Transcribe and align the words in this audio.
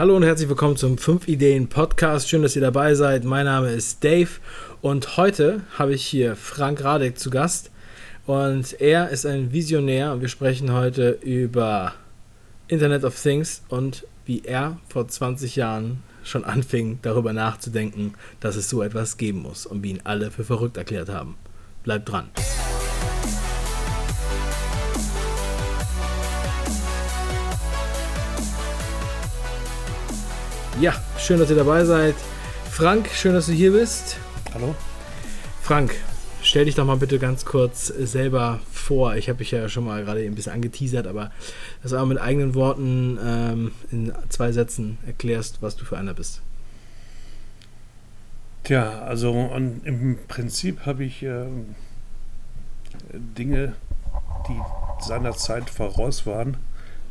Hallo 0.00 0.16
und 0.16 0.22
herzlich 0.22 0.48
willkommen 0.48 0.78
zum 0.78 0.96
5 0.96 1.28
Ideen 1.28 1.68
Podcast. 1.68 2.26
Schön, 2.26 2.40
dass 2.40 2.56
ihr 2.56 2.62
dabei 2.62 2.94
seid. 2.94 3.24
Mein 3.24 3.44
Name 3.44 3.70
ist 3.70 4.02
Dave 4.02 4.30
und 4.80 5.18
heute 5.18 5.60
habe 5.78 5.92
ich 5.92 6.06
hier 6.06 6.36
Frank 6.36 6.82
Radek 6.82 7.18
zu 7.18 7.28
Gast. 7.28 7.70
Und 8.24 8.80
er 8.80 9.10
ist 9.10 9.26
ein 9.26 9.52
Visionär 9.52 10.14
und 10.14 10.22
wir 10.22 10.28
sprechen 10.28 10.72
heute 10.72 11.18
über 11.20 11.92
Internet 12.66 13.04
of 13.04 13.20
Things 13.20 13.62
und 13.68 14.06
wie 14.24 14.40
er 14.42 14.78
vor 14.88 15.06
20 15.06 15.56
Jahren 15.56 16.02
schon 16.24 16.44
anfing, 16.44 16.98
darüber 17.02 17.34
nachzudenken, 17.34 18.14
dass 18.40 18.56
es 18.56 18.70
so 18.70 18.80
etwas 18.80 19.18
geben 19.18 19.42
muss 19.42 19.66
und 19.66 19.82
wie 19.82 19.90
ihn 19.90 20.00
alle 20.04 20.30
für 20.30 20.44
verrückt 20.44 20.78
erklärt 20.78 21.10
haben. 21.10 21.36
Bleibt 21.84 22.08
dran. 22.08 22.30
Ja, 30.80 30.94
schön, 31.18 31.38
dass 31.38 31.50
ihr 31.50 31.56
dabei 31.56 31.84
seid. 31.84 32.14
Frank, 32.70 33.10
schön, 33.12 33.34
dass 33.34 33.44
du 33.44 33.52
hier 33.52 33.72
bist. 33.72 34.16
Hallo. 34.54 34.74
Frank, 35.60 35.94
stell 36.40 36.64
dich 36.64 36.74
doch 36.74 36.86
mal 36.86 36.96
bitte 36.96 37.18
ganz 37.18 37.44
kurz 37.44 37.88
selber 37.88 38.60
vor. 38.72 39.14
Ich 39.16 39.28
habe 39.28 39.40
dich 39.40 39.50
ja 39.50 39.68
schon 39.68 39.84
mal 39.84 40.02
gerade 40.02 40.20
ein 40.20 40.34
bisschen 40.34 40.54
angeteasert, 40.54 41.06
aber 41.06 41.32
dass 41.82 41.90
du 41.90 41.98
auch 41.98 42.06
mit 42.06 42.18
eigenen 42.18 42.54
Worten 42.54 43.18
ähm, 43.22 43.72
in 43.90 44.10
zwei 44.30 44.52
Sätzen 44.52 44.96
erklärst, 45.06 45.60
was 45.60 45.76
du 45.76 45.84
für 45.84 45.98
einer 45.98 46.14
bist. 46.14 46.40
Tja, 48.64 49.02
also 49.02 49.34
an, 49.52 49.82
im 49.84 50.16
Prinzip 50.28 50.86
habe 50.86 51.04
ich 51.04 51.22
äh, 51.22 51.44
Dinge, 53.12 53.74
die 54.48 54.58
seinerzeit 55.04 55.68
voraus 55.68 56.24
waren, 56.24 56.56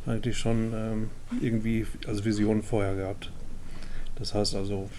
eigentlich 0.08 0.40
schon 0.40 0.74
ähm, 0.74 1.10
irgendwie 1.40 1.86
als 2.08 2.26
Vision 2.26 2.64
vorher 2.64 2.96
gehabt. 2.96 3.32
Das 4.20 4.34
heißt 4.34 4.56
also, 4.56 4.90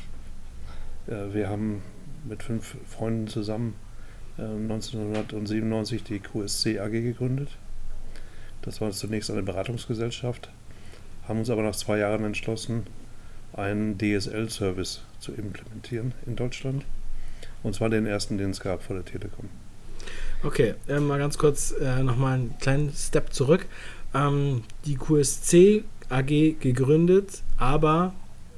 äh, 1.06 1.32
wir 1.32 1.48
haben 1.48 1.82
mit 2.24 2.42
fünf 2.42 2.76
Freunden 2.86 3.28
zusammen 3.28 3.74
äh, 4.38 4.42
1997 4.42 6.02
die 6.02 6.20
QSC 6.20 6.78
AG 6.80 6.90
gegründet. 6.90 7.50
Das 8.62 8.80
war 8.80 8.90
zunächst 8.90 9.30
eine 9.30 9.42
Beratungsgesellschaft, 9.42 10.50
haben 11.26 11.38
uns 11.38 11.50
aber 11.50 11.62
nach 11.62 11.76
zwei 11.76 11.98
Jahren 11.98 12.24
entschlossen, 12.24 12.86
einen 13.52 13.98
DSL-Service 13.98 15.02
zu 15.18 15.32
implementieren 15.32 16.12
in 16.26 16.36
Deutschland. 16.36 16.84
Und 17.62 17.74
zwar 17.74 17.88
den 17.88 18.06
ersten, 18.06 18.38
den 18.38 18.50
es 18.50 18.60
gab 18.60 18.82
vor 18.82 18.96
der 18.96 19.04
Telekom. 19.04 19.48
Okay, 20.42 20.74
äh, 20.88 20.98
mal 20.98 21.18
ganz 21.18 21.36
kurz 21.36 21.72
äh, 21.72 22.02
nochmal 22.02 22.34
einen 22.34 22.58
kleinen 22.58 22.92
Step 22.94 23.32
zurück. 23.32 23.66
Ähm, 24.14 24.62
die 24.86 24.96
QSC 24.96 25.84
AG 26.08 26.56
gegründet, 26.60 27.42
aber 27.58 28.14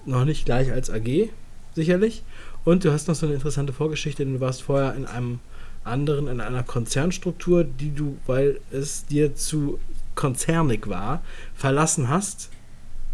noch 0.07 0.25
nicht 0.25 0.45
gleich 0.45 0.73
als 0.73 0.91
AG, 0.91 1.31
sicherlich. 1.75 2.23
Und 2.65 2.85
du 2.85 2.93
hast 2.93 3.09
noch 3.09 3.15
so 3.15 3.27
eine 3.27 3.35
interessante 3.35 3.73
Vorgeschichte, 3.73 4.25
denn 4.25 4.35
du 4.35 4.41
warst 4.41 4.63
vorher 4.63 4.95
in 4.95 5.07
einem 5.07 5.41
anderen, 5.85 6.29
in 6.29 6.41
einer 6.41 6.63
Konzernstruktur, 6.63 7.65
die 7.65 7.95
du, 7.95 8.17
weil 8.27 8.61
es 8.71 9.07
dir 9.07 9.35
zu 9.35 9.81
konzernig 10.15 10.89
war, 10.89 11.23
verlassen 11.55 12.09
hast, 12.09 12.51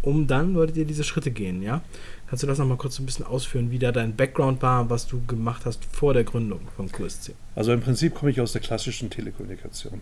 um 0.01 0.27
dann 0.27 0.53
wolltet 0.55 0.77
ihr 0.77 0.85
diese 0.85 1.03
Schritte 1.03 1.31
gehen, 1.31 1.61
ja? 1.61 1.81
Kannst 2.27 2.43
du 2.43 2.47
das 2.47 2.59
nochmal 2.59 2.77
kurz 2.77 2.99
ein 2.99 3.07
bisschen 3.07 3.25
ausführen, 3.25 3.71
wie 3.71 3.79
da 3.79 3.91
dein 3.91 4.15
Background 4.15 4.61
war, 4.61 4.89
was 4.89 5.07
du 5.07 5.25
gemacht 5.25 5.65
hast 5.65 5.83
vor 5.85 6.13
der 6.13 6.23
Gründung 6.23 6.61
von 6.75 6.91
QSC? 6.91 7.33
Also 7.55 7.73
im 7.73 7.81
Prinzip 7.81 8.13
komme 8.13 8.29
ich 8.29 8.39
aus 8.39 8.51
der 8.51 8.61
klassischen 8.61 9.09
Telekommunikation. 9.09 10.01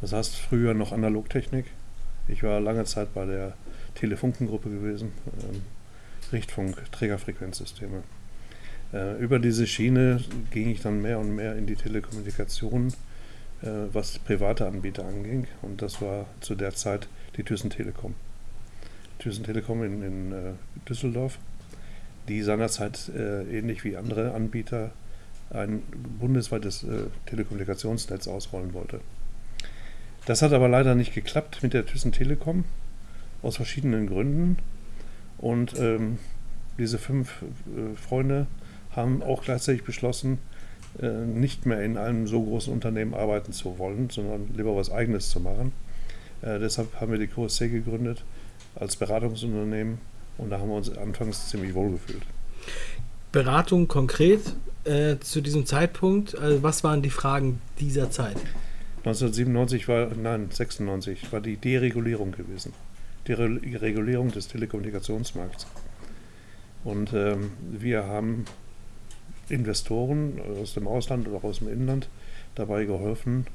Das 0.00 0.12
heißt 0.12 0.34
früher 0.34 0.72
noch 0.72 0.92
Analogtechnik. 0.92 1.66
Ich 2.26 2.42
war 2.42 2.58
lange 2.58 2.84
Zeit 2.84 3.12
bei 3.12 3.26
der 3.26 3.54
Telefunkengruppe 3.94 4.70
gewesen. 4.70 5.12
Ähm, 6.32 6.36
Richtfunk, 6.38 6.92
Trägerfrequenzsysteme. 6.92 8.02
Äh, 8.92 9.18
über 9.22 9.38
diese 9.38 9.66
Schiene 9.66 10.22
ging 10.50 10.70
ich 10.70 10.80
dann 10.80 11.02
mehr 11.02 11.18
und 11.18 11.34
mehr 11.34 11.56
in 11.56 11.66
die 11.66 11.76
Telekommunikation, 11.76 12.88
äh, 13.62 13.66
was 13.92 14.18
private 14.18 14.66
Anbieter 14.66 15.04
anging. 15.04 15.46
Und 15.62 15.82
das 15.82 16.00
war 16.00 16.26
zu 16.40 16.54
der 16.54 16.74
Zeit 16.74 17.08
die 17.36 17.42
Thyssen 17.42 17.70
Telekom. 17.70 18.14
Thyssen 19.18 19.44
Telekom 19.44 19.82
in, 19.84 20.02
in 20.02 20.32
äh, 20.32 20.52
Düsseldorf, 20.88 21.38
die 22.28 22.42
seinerzeit 22.42 23.10
äh, 23.14 23.58
ähnlich 23.58 23.84
wie 23.84 23.96
andere 23.96 24.34
Anbieter 24.34 24.90
ein 25.50 25.82
bundesweites 26.18 26.82
äh, 26.82 27.04
Telekommunikationsnetz 27.26 28.26
ausrollen 28.26 28.72
wollte. 28.72 29.00
Das 30.24 30.40
hat 30.40 30.52
aber 30.52 30.68
leider 30.68 30.94
nicht 30.94 31.14
geklappt 31.14 31.62
mit 31.62 31.74
der 31.74 31.84
Thyssen 31.84 32.12
Telekom 32.12 32.64
aus 33.42 33.56
verschiedenen 33.56 34.06
Gründen. 34.06 34.56
Und 35.42 35.76
ähm, 35.78 36.18
diese 36.82 36.98
fünf 36.98 37.42
äh, 37.42 37.96
Freunde 37.96 38.46
haben 38.90 39.22
auch 39.22 39.42
gleichzeitig 39.42 39.84
beschlossen, 39.84 40.38
äh, 41.00 41.08
nicht 41.08 41.64
mehr 41.64 41.80
in 41.82 41.96
einem 41.96 42.26
so 42.26 42.42
großen 42.42 42.72
Unternehmen 42.72 43.14
arbeiten 43.14 43.52
zu 43.52 43.78
wollen, 43.78 44.10
sondern 44.10 44.50
lieber 44.54 44.76
was 44.76 44.90
Eigenes 44.90 45.30
zu 45.30 45.40
machen. 45.40 45.72
Äh, 46.42 46.58
deshalb 46.58 47.00
haben 47.00 47.12
wir 47.12 47.18
die 47.18 47.28
QSC 47.28 47.68
gegründet 47.68 48.24
als 48.74 48.96
Beratungsunternehmen 48.96 49.98
und 50.38 50.50
da 50.50 50.58
haben 50.58 50.68
wir 50.68 50.76
uns 50.76 50.90
anfangs 50.90 51.48
ziemlich 51.48 51.72
wohl 51.74 51.92
gefühlt. 51.92 52.22
Beratung 53.30 53.88
konkret 53.88 54.40
äh, 54.84 55.16
zu 55.20 55.40
diesem 55.40 55.64
Zeitpunkt, 55.64 56.36
also 56.36 56.62
was 56.62 56.84
waren 56.84 57.00
die 57.00 57.10
Fragen 57.10 57.62
dieser 57.78 58.10
Zeit? 58.10 58.36
1997 59.04 59.88
war, 59.88 60.08
nein, 60.14 60.48
96 60.50 61.32
war 61.32 61.40
die 61.40 61.56
Deregulierung 61.56 62.32
gewesen 62.32 62.72
die 63.26 63.34
Regulierung 63.34 64.32
des 64.32 64.48
Telekommunikationsmarkts. 64.48 65.66
Und 66.84 67.12
ähm, 67.12 67.52
wir 67.70 68.06
haben 68.06 68.44
Investoren 69.48 70.40
aus 70.60 70.74
dem 70.74 70.88
Ausland 70.88 71.28
oder 71.28 71.44
aus 71.44 71.58
dem 71.58 71.68
Inland 71.68 72.08
dabei 72.54 72.84
geholfen, 72.84 73.46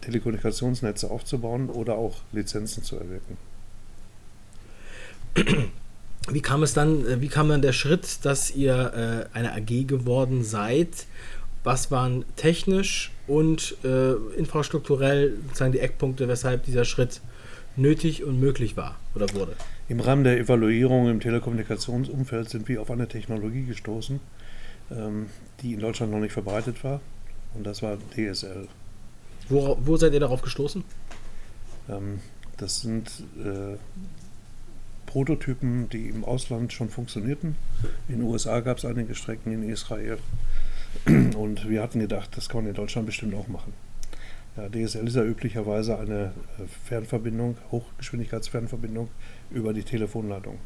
Telekommunikationsnetze 0.00 1.10
aufzubauen 1.10 1.68
oder 1.70 1.96
auch 1.96 2.16
Lizenzen 2.32 2.82
zu 2.82 2.96
erwirken. 2.96 3.36
Wie 6.30 6.40
kam 6.40 6.62
es 6.62 6.72
dann, 6.72 7.06
äh, 7.06 7.20
wie 7.20 7.28
kam 7.28 7.48
dann 7.48 7.62
der 7.62 7.72
Schritt, 7.72 8.24
dass 8.24 8.50
ihr 8.50 9.28
äh, 9.34 9.36
eine 9.36 9.52
AG 9.54 9.86
geworden 9.86 10.44
seid? 10.44 11.06
Was 11.64 11.90
waren 11.90 12.24
technisch 12.36 13.12
und 13.26 13.76
äh, 13.84 14.12
infrastrukturell 14.36 15.36
sozusagen 15.46 15.72
die 15.72 15.80
Eckpunkte, 15.80 16.28
weshalb 16.28 16.64
dieser 16.64 16.84
Schritt 16.84 17.20
nötig 17.76 18.24
und 18.24 18.40
möglich 18.40 18.76
war 18.76 18.96
oder 19.14 19.32
wurde. 19.34 19.56
Im 19.88 20.00
Rahmen 20.00 20.24
der 20.24 20.38
Evaluierung 20.38 21.08
im 21.08 21.20
Telekommunikationsumfeld 21.20 22.48
sind 22.48 22.68
wir 22.68 22.80
auf 22.82 22.90
eine 22.90 23.08
Technologie 23.08 23.64
gestoßen, 23.64 24.20
ähm, 24.90 25.26
die 25.60 25.74
in 25.74 25.80
Deutschland 25.80 26.12
noch 26.12 26.20
nicht 26.20 26.32
verbreitet 26.32 26.82
war. 26.84 27.00
Und 27.54 27.66
das 27.66 27.82
war 27.82 27.98
DSL. 28.14 28.68
Wo, 29.48 29.78
wo 29.82 29.96
seid 29.96 30.12
ihr 30.14 30.20
darauf 30.20 30.42
gestoßen? 30.42 30.84
Ähm, 31.88 32.20
das 32.56 32.80
sind 32.80 33.22
äh, 33.38 33.76
Prototypen, 35.06 35.88
die 35.90 36.08
im 36.08 36.24
Ausland 36.24 36.72
schon 36.72 36.88
funktionierten. 36.88 37.56
In 38.08 38.20
den 38.20 38.22
USA 38.22 38.60
gab 38.60 38.78
es 38.78 38.84
einige 38.84 39.14
Strecken, 39.14 39.52
in 39.52 39.68
Israel. 39.68 40.18
Und 41.36 41.68
wir 41.68 41.82
hatten 41.82 42.00
gedacht, 42.00 42.36
das 42.36 42.48
kann 42.48 42.62
man 42.62 42.70
in 42.70 42.74
Deutschland 42.74 43.06
bestimmt 43.06 43.34
auch 43.34 43.48
machen. 43.48 43.72
Ja, 44.56 44.68
DSL 44.68 45.06
ist 45.06 45.16
ja 45.16 45.24
üblicherweise 45.24 45.98
eine 45.98 46.32
äh, 46.58 46.66
Fernverbindung, 46.84 47.56
Hochgeschwindigkeitsfernverbindung 47.70 49.08
über 49.50 49.72
die 49.72 49.82
Telefonleitung. 49.82 50.58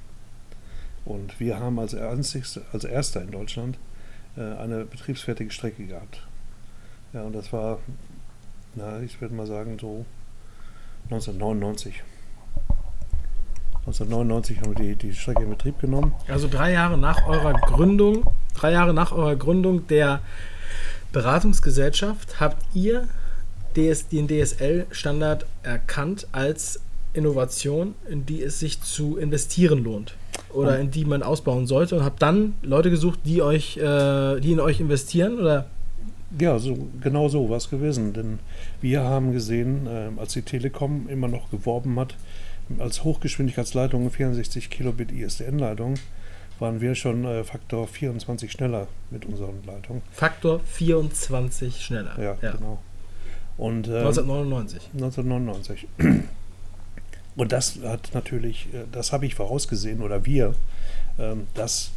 Und 1.05 1.39
wir 1.39 1.61
haben 1.61 1.79
als, 1.79 1.95
einzigste, 1.95 2.63
als 2.73 2.85
erster 2.85 3.23
in 3.23 3.31
Deutschland 3.31 3.79
äh, 4.37 4.41
eine 4.41 4.85
betriebsfertige 4.85 5.53
Strecke 5.53 5.87
gehabt. 5.87 6.27
Ja, 7.13 7.23
und 7.23 7.33
das 7.33 7.53
war, 7.53 7.79
na, 8.75 9.01
ich 9.01 9.21
würde 9.21 9.35
mal 9.35 9.47
sagen, 9.47 9.79
so 9.79 10.05
1999. 11.05 12.03
1999 13.87 14.61
haben 14.61 14.77
wir 14.77 14.85
die, 14.85 14.97
die 14.97 15.15
Strecke 15.15 15.45
in 15.45 15.51
Betrieb 15.51 15.79
genommen. 15.79 16.13
Also 16.27 16.49
drei 16.49 16.73
Jahre 16.73 16.99
nach 16.99 17.25
eurer 17.29 17.53
Gründung, 17.53 18.25
drei 18.57 18.73
Jahre 18.73 18.95
nach 18.95 19.13
eurer 19.13 19.37
Gründung 19.37 19.87
der 19.87 20.21
Beratungsgesellschaft 21.13 22.41
habt 22.41 22.63
ihr 22.75 23.09
den 23.77 24.29
DSL-Standard 24.29 25.45
erkannt 25.63 26.27
als 26.33 26.81
Innovation, 27.13 27.95
in 28.09 28.25
die 28.25 28.43
es 28.43 28.59
sich 28.59 28.81
zu 28.83 29.17
investieren 29.17 29.85
lohnt 29.85 30.15
oder 30.53 30.79
in 30.79 30.91
die 30.91 31.05
man 31.05 31.23
ausbauen 31.23 31.67
sollte 31.67 31.97
und 31.97 32.05
habe 32.05 32.17
dann 32.19 32.55
Leute 32.63 32.91
gesucht, 32.91 33.21
die 33.25 33.43
euch, 33.43 33.77
äh, 33.77 34.41
die 34.41 34.53
in 34.53 34.61
euch 34.61 34.81
investieren 34.81 35.39
oder? 35.39 35.67
Ja, 36.39 36.59
so, 36.59 36.89
genau 37.01 37.29
so 37.29 37.49
war 37.49 37.57
es 37.57 37.71
gewesen. 37.71 38.13
Denn 38.13 38.39
wir 38.81 39.03
haben 39.03 39.33
gesehen, 39.33 39.87
äh, 39.87 40.21
als 40.21 40.33
die 40.33 40.43
Telekom 40.43 41.09
immer 41.09 41.29
noch 41.29 41.51
geworben 41.51 41.99
hat, 42.01 42.17
als 42.79 43.05
Hochgeschwindigkeitsleitung 43.05 44.11
64 44.11 44.71
Kilobit 44.71 45.13
ISDN-Leitung, 45.13 45.95
waren 46.59 46.81
wir 46.81 46.95
schon 46.95 47.25
äh, 47.25 47.45
Faktor 47.45 47.87
24 47.87 48.51
schneller 48.51 48.89
mit 49.11 49.25
unseren 49.27 49.63
Leitungen. 49.65 50.03
Faktor 50.13 50.61
24 50.61 51.83
schneller. 51.83 52.15
Ja, 52.19 52.37
ja. 52.41 52.53
genau. 52.53 52.79
Und, 53.57 53.87
ähm, 53.89 54.07
1999. 54.07 54.91
1999. 54.95 55.89
Und 57.37 57.53
das 57.53 57.79
hat 57.83 58.11
natürlich, 58.15 58.69
äh, 58.73 58.85
das 58.91 59.13
habe 59.13 59.27
ich 59.27 59.35
vorausgesehen 59.35 60.03
oder 60.03 60.25
wir, 60.25 60.55
ähm, 61.19 61.47
dass 61.55 61.91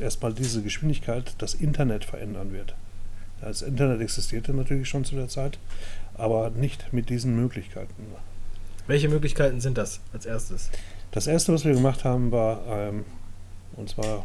erstmal 0.00 0.32
diese 0.32 0.62
Geschwindigkeit 0.62 1.34
das 1.38 1.54
Internet 1.54 2.04
verändern 2.04 2.52
wird. 2.52 2.74
Das 3.40 3.62
Internet 3.62 4.00
existierte 4.00 4.54
natürlich 4.54 4.88
schon 4.88 5.04
zu 5.04 5.14
der 5.14 5.28
Zeit, 5.28 5.58
aber 6.14 6.50
nicht 6.50 6.92
mit 6.92 7.10
diesen 7.10 7.36
Möglichkeiten. 7.36 8.06
Welche 8.86 9.08
Möglichkeiten 9.08 9.60
sind 9.60 9.78
das 9.78 10.00
als 10.12 10.26
erstes? 10.26 10.70
Das 11.10 11.26
erste, 11.26 11.52
was 11.52 11.64
wir 11.64 11.74
gemacht 11.74 12.04
haben, 12.04 12.32
war, 12.32 12.62
ähm, 12.68 13.04
und 13.76 13.88
zwar 13.88 14.24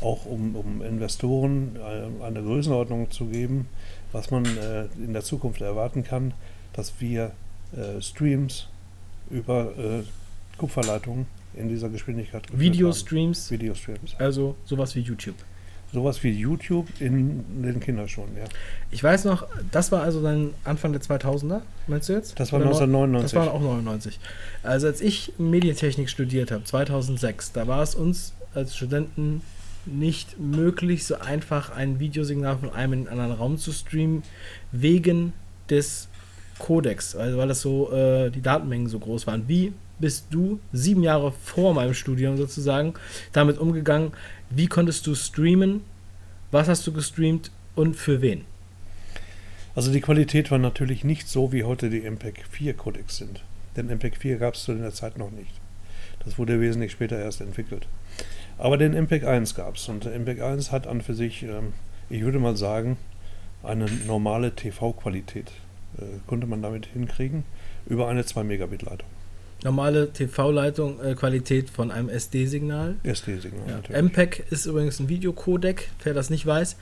auch 0.00 0.26
um, 0.26 0.56
um 0.56 0.82
Investoren 0.82 1.76
äh, 1.76 2.24
eine 2.24 2.42
Größenordnung 2.42 3.10
zu 3.10 3.26
geben, 3.26 3.68
was 4.10 4.30
man 4.30 4.44
äh, 4.44 4.86
in 4.96 5.12
der 5.12 5.22
Zukunft 5.22 5.60
erwarten 5.60 6.02
kann, 6.02 6.34
dass 6.72 7.00
wir 7.00 7.32
äh, 7.76 8.00
Streams 8.00 8.68
über 9.30 9.76
äh, 9.78 10.02
Kupferleitungen 10.58 11.26
in 11.54 11.68
dieser 11.68 11.88
Geschwindigkeit 11.88 12.46
Videostreams? 12.58 13.50
Videostreams. 13.50 14.14
Also 14.18 14.56
sowas 14.64 14.94
wie 14.96 15.00
YouTube. 15.00 15.36
Sowas 15.92 16.22
wie 16.22 16.30
YouTube 16.30 16.88
in 17.00 17.62
den 17.62 17.80
Kinderschuhen, 17.80 18.30
ja. 18.36 18.44
Ich 18.90 19.04
weiß 19.04 19.24
noch, 19.24 19.46
das 19.70 19.92
war 19.92 20.02
also 20.02 20.22
dann 20.22 20.54
Anfang 20.64 20.92
der 20.92 21.02
2000er, 21.02 21.60
meinst 21.86 22.08
du 22.08 22.14
jetzt? 22.14 22.40
Das 22.40 22.52
war 22.52 22.60
Oder 22.60 22.70
1999. 22.70 23.32
Das 23.32 23.46
war 23.46 23.52
auch 23.52 23.60
99. 23.60 24.18
Also 24.62 24.86
als 24.86 25.00
ich 25.02 25.34
Medientechnik 25.36 26.08
studiert 26.08 26.50
habe, 26.50 26.64
2006, 26.64 27.52
da 27.52 27.66
war 27.66 27.82
es 27.82 27.94
uns 27.94 28.32
als 28.54 28.74
Studenten 28.74 29.42
nicht 29.84 30.38
möglich, 30.38 31.04
so 31.04 31.16
einfach 31.16 31.70
ein 31.70 31.98
Videosignal 31.98 32.58
von 32.58 32.70
einem 32.70 32.92
in 32.92 32.98
einen 33.00 33.20
anderen 33.20 33.32
Raum 33.32 33.58
zu 33.58 33.72
streamen, 33.72 34.22
wegen 34.70 35.32
des 35.68 36.08
Codecs, 36.58 37.16
also 37.16 37.38
weil 37.38 37.48
das 37.48 37.60
so 37.60 37.92
äh, 37.92 38.30
die 38.30 38.42
Datenmengen 38.42 38.88
so 38.88 38.98
groß 38.98 39.26
waren. 39.26 39.48
Wie 39.48 39.72
bist 40.02 40.26
du 40.30 40.60
sieben 40.72 41.02
Jahre 41.02 41.32
vor 41.32 41.72
meinem 41.72 41.94
Studium 41.94 42.36
sozusagen 42.36 42.92
damit 43.32 43.56
umgegangen? 43.56 44.12
Wie 44.50 44.66
konntest 44.66 45.06
du 45.06 45.14
streamen? 45.14 45.80
Was 46.50 46.68
hast 46.68 46.86
du 46.86 46.92
gestreamt 46.92 47.50
und 47.74 47.96
für 47.96 48.20
wen? 48.20 48.44
Also 49.74 49.90
die 49.90 50.02
Qualität 50.02 50.50
war 50.50 50.58
natürlich 50.58 51.04
nicht 51.04 51.28
so, 51.28 51.52
wie 51.52 51.64
heute 51.64 51.88
die 51.88 52.02
MPEG 52.02 52.44
4 52.50 52.74
Codecs 52.74 53.16
sind. 53.16 53.42
Denn 53.76 53.86
MPEG 53.86 54.18
4 54.18 54.36
gab 54.36 54.54
es 54.54 54.64
zu 54.64 54.74
der 54.74 54.92
Zeit 54.92 55.16
noch 55.16 55.30
nicht. 55.30 55.52
Das 56.24 56.36
wurde 56.36 56.60
wesentlich 56.60 56.92
später 56.92 57.18
erst 57.18 57.40
entwickelt. 57.40 57.86
Aber 58.58 58.76
den 58.76 58.92
MPEG 58.92 59.24
1 59.24 59.54
gab 59.54 59.76
es 59.76 59.88
und 59.88 60.04
der 60.04 60.18
MPEG 60.18 60.42
1 60.42 60.72
hat 60.72 60.86
an 60.86 61.00
für 61.00 61.14
sich, 61.14 61.44
ähm, 61.44 61.72
ich 62.10 62.22
würde 62.22 62.38
mal 62.38 62.56
sagen, 62.56 62.98
eine 63.62 63.86
normale 64.06 64.54
TV-Qualität. 64.54 65.52
Äh, 65.96 66.18
konnte 66.26 66.46
man 66.46 66.60
damit 66.60 66.86
hinkriegen 66.86 67.44
über 67.86 68.08
eine 68.08 68.24
2 68.24 68.44
Megabit 68.44 68.82
Leitung. 68.82 69.08
Normale 69.64 70.12
TV-Leitung, 70.12 71.00
äh, 71.02 71.14
Qualität 71.14 71.70
von 71.70 71.90
einem 71.90 72.08
SD-Signal. 72.08 72.96
SD-Signal, 73.04 73.68
Ja. 73.68 73.74
natürlich. 73.76 73.96
MPEG 74.02 74.44
ist 74.50 74.66
übrigens 74.66 74.98
ein 74.98 75.08
Videocodec, 75.08 75.88
wer 76.02 76.14
das 76.14 76.30
nicht 76.30 76.44
weiß. 76.46 76.76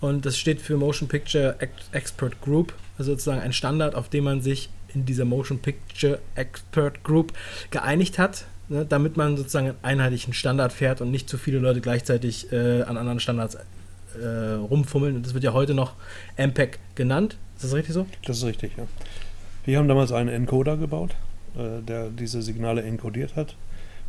Und 0.00 0.26
das 0.26 0.36
steht 0.38 0.60
für 0.60 0.76
Motion 0.76 1.08
Picture 1.08 1.56
Ex- 1.60 1.88
Expert 1.92 2.40
Group, 2.42 2.74
also 2.98 3.12
sozusagen 3.12 3.40
ein 3.40 3.52
Standard, 3.54 3.94
auf 3.94 4.08
den 4.10 4.24
man 4.24 4.42
sich 4.42 4.68
in 4.94 5.06
dieser 5.06 5.24
Motion 5.24 5.58
Picture 5.60 6.18
Expert 6.34 7.02
Group 7.04 7.32
geeinigt 7.70 8.18
hat, 8.18 8.44
ne, 8.68 8.84
damit 8.86 9.16
man 9.16 9.36
sozusagen 9.36 9.68
einen 9.68 9.78
einheitlichen 9.82 10.34
Standard 10.34 10.72
fährt 10.72 11.00
und 11.00 11.10
nicht 11.10 11.28
zu 11.30 11.38
viele 11.38 11.58
Leute 11.58 11.80
gleichzeitig 11.80 12.52
äh, 12.52 12.82
an 12.82 12.96
anderen 12.98 13.20
Standards 13.20 13.56
äh, 14.20 14.26
rumfummeln. 14.26 15.16
Und 15.16 15.26
das 15.26 15.32
wird 15.34 15.44
ja 15.44 15.52
heute 15.54 15.72
noch 15.74 15.94
MPEG 16.36 16.78
genannt. 16.94 17.36
Ist 17.56 17.64
das 17.64 17.72
richtig 17.74 17.94
so? 17.94 18.06
Das 18.26 18.36
ist 18.38 18.44
richtig, 18.44 18.72
ja. 18.76 18.86
Wir 19.64 19.78
haben 19.78 19.88
damals 19.88 20.12
einen 20.12 20.28
Encoder 20.28 20.76
gebaut, 20.76 21.14
äh, 21.56 21.82
der 21.82 22.10
diese 22.10 22.42
Signale 22.42 22.82
encodiert 22.82 23.36
hat 23.36 23.56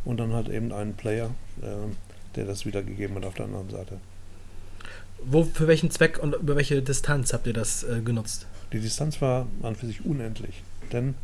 und 0.04 0.18
dann 0.18 0.32
hat 0.32 0.48
eben 0.48 0.72
einen 0.72 0.94
Player, 0.94 1.30
äh, 1.62 1.66
der 2.36 2.44
das 2.44 2.66
wiedergegeben 2.66 3.16
hat 3.16 3.24
auf 3.24 3.34
der 3.34 3.46
anderen 3.46 3.70
Seite. 3.70 3.98
Wo, 5.24 5.44
für 5.44 5.66
welchen 5.66 5.90
Zweck 5.90 6.18
und 6.22 6.34
über 6.34 6.56
welche 6.56 6.80
Distanz 6.80 7.32
habt 7.32 7.46
ihr 7.46 7.52
das 7.52 7.82
äh, 7.82 8.00
genutzt? 8.00 8.46
Die 8.72 8.80
Distanz 8.80 9.20
war 9.20 9.46
an 9.62 9.74
für 9.74 9.86
sich 9.86 10.04
unendlich, 10.04 10.62
denn 10.92 11.14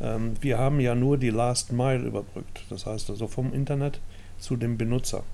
ähm, 0.00 0.36
wir 0.40 0.58
haben 0.58 0.80
ja 0.80 0.94
nur 0.94 1.18
die 1.18 1.30
Last 1.30 1.72
Mile 1.72 2.04
überbrückt. 2.04 2.62
Das 2.70 2.86
heißt 2.86 3.10
also 3.10 3.26
vom 3.26 3.52
Internet 3.52 4.00
zu 4.38 4.56
dem 4.56 4.78
Benutzer. 4.78 5.24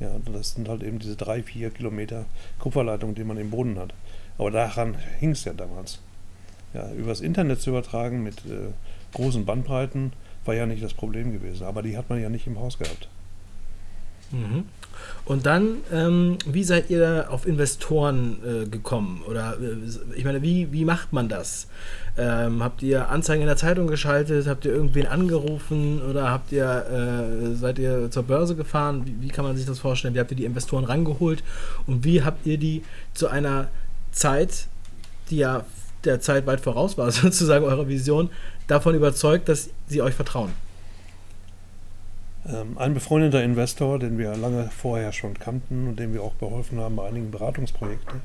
Ja, 0.00 0.10
das 0.32 0.52
sind 0.52 0.68
halt 0.68 0.82
eben 0.82 0.98
diese 0.98 1.16
drei, 1.16 1.42
vier 1.42 1.70
Kilometer 1.70 2.26
Kupferleitung, 2.58 3.14
die 3.14 3.24
man 3.24 3.38
im 3.38 3.50
Boden 3.50 3.78
hat. 3.78 3.94
Aber 4.38 4.50
daran 4.50 4.96
hing 5.18 5.30
es 5.30 5.44
ja 5.44 5.54
damals. 5.54 6.00
Ja, 6.74 6.92
übers 6.92 7.20
Internet 7.20 7.60
zu 7.62 7.70
übertragen 7.70 8.22
mit 8.22 8.44
äh, 8.46 8.72
großen 9.16 9.44
Bandbreiten 9.44 10.12
war 10.44 10.54
ja 10.54 10.66
nicht 10.66 10.82
das 10.82 10.94
Problem 10.94 11.32
gewesen. 11.32 11.66
Aber 11.66 11.82
die 11.82 11.96
hat 11.96 12.08
man 12.08 12.20
ja 12.20 12.28
nicht 12.28 12.46
im 12.46 12.58
Haus 12.58 12.78
gehabt. 12.78 13.08
Mhm. 14.30 14.64
Und 15.24 15.46
dann, 15.46 15.78
ähm, 15.92 16.38
wie 16.46 16.64
seid 16.64 16.90
ihr 16.90 17.00
da 17.00 17.28
auf 17.28 17.46
Investoren 17.46 18.38
äh, 18.44 18.66
gekommen? 18.66 19.22
Oder 19.28 19.56
äh, 19.60 20.16
ich 20.16 20.24
meine, 20.24 20.42
wie, 20.42 20.72
wie 20.72 20.84
macht 20.84 21.12
man 21.12 21.28
das? 21.28 21.68
Ähm, 22.18 22.62
habt 22.62 22.82
ihr 22.82 23.08
Anzeigen 23.10 23.42
in 23.42 23.46
der 23.46 23.56
Zeitung 23.56 23.86
geschaltet? 23.86 24.46
Habt 24.46 24.64
ihr 24.64 24.72
irgendwen 24.72 25.06
angerufen? 25.06 26.00
Oder 26.02 26.30
habt 26.30 26.50
ihr, 26.50 26.64
äh, 26.64 27.54
seid 27.54 27.78
ihr 27.78 28.10
zur 28.10 28.24
Börse 28.24 28.56
gefahren? 28.56 29.06
Wie, 29.06 29.16
wie 29.20 29.28
kann 29.28 29.44
man 29.44 29.56
sich 29.56 29.66
das 29.66 29.78
vorstellen? 29.78 30.14
Wie 30.14 30.20
habt 30.20 30.30
ihr 30.30 30.36
die 30.36 30.44
Investoren 30.44 30.84
rangeholt? 30.84 31.44
Und 31.86 32.04
wie 32.04 32.22
habt 32.22 32.46
ihr 32.46 32.58
die 32.58 32.82
zu 33.14 33.28
einer 33.28 33.68
Zeit, 34.12 34.66
die 35.30 35.38
ja 35.38 35.64
der 36.06 36.20
Zeit 36.20 36.46
weit 36.46 36.60
voraus 36.60 36.96
war, 36.96 37.10
sozusagen 37.12 37.64
eurer 37.64 37.88
Vision, 37.88 38.30
davon 38.66 38.94
überzeugt, 38.94 39.48
dass 39.48 39.70
sie 39.86 40.02
euch 40.02 40.14
vertrauen? 40.14 40.50
Ähm, 42.48 42.78
ein 42.78 42.94
befreundeter 42.94 43.42
Investor, 43.42 43.98
den 43.98 44.18
wir 44.18 44.36
lange 44.36 44.70
vorher 44.70 45.12
schon 45.12 45.34
kannten 45.34 45.88
und 45.88 45.98
dem 45.98 46.14
wir 46.14 46.22
auch 46.22 46.38
geholfen 46.38 46.78
haben 46.78 46.96
bei 46.96 47.08
einigen 47.08 47.30
Beratungsprojekten, 47.30 48.20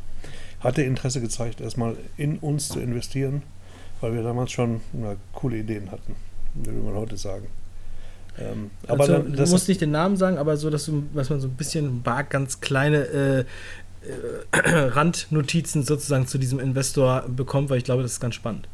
hatte 0.59 0.83
Interesse 0.83 1.21
gezeigt, 1.21 1.59
erstmal 1.59 1.95
in 2.17 2.37
uns 2.37 2.69
zu 2.69 2.79
investieren, 2.79 3.41
weil 3.99 4.13
wir 4.13 4.21
damals 4.21 4.51
schon 4.51 4.81
na, 4.93 5.15
coole 5.33 5.57
Ideen 5.57 5.91
hatten, 5.91 6.15
würde 6.53 6.79
man 6.79 6.93
heute 6.93 7.17
sagen. 7.17 7.47
Ähm, 8.39 8.71
aber 8.87 9.01
also, 9.01 9.13
dann, 9.13 9.33
du 9.33 9.45
musst 9.47 9.67
nicht 9.67 9.81
den 9.81 9.91
Namen 9.91 10.15
sagen, 10.15 10.37
aber 10.37 10.55
so, 10.55 10.69
dass, 10.69 10.85
du, 10.85 11.03
dass 11.13 11.29
man 11.29 11.39
so 11.41 11.47
ein 11.47 11.55
bisschen 11.55 12.05
vag 12.05 12.29
ganz 12.29 12.61
kleine 12.61 12.97
äh, 13.05 13.45
Randnotizen 14.53 15.83
sozusagen 15.83 16.27
zu 16.27 16.37
diesem 16.37 16.59
Investor 16.59 17.25
bekommt, 17.27 17.69
weil 17.69 17.77
ich 17.77 17.83
glaube, 17.83 18.01
das 18.03 18.13
ist 18.13 18.19
ganz 18.19 18.35
spannend. 18.35 18.67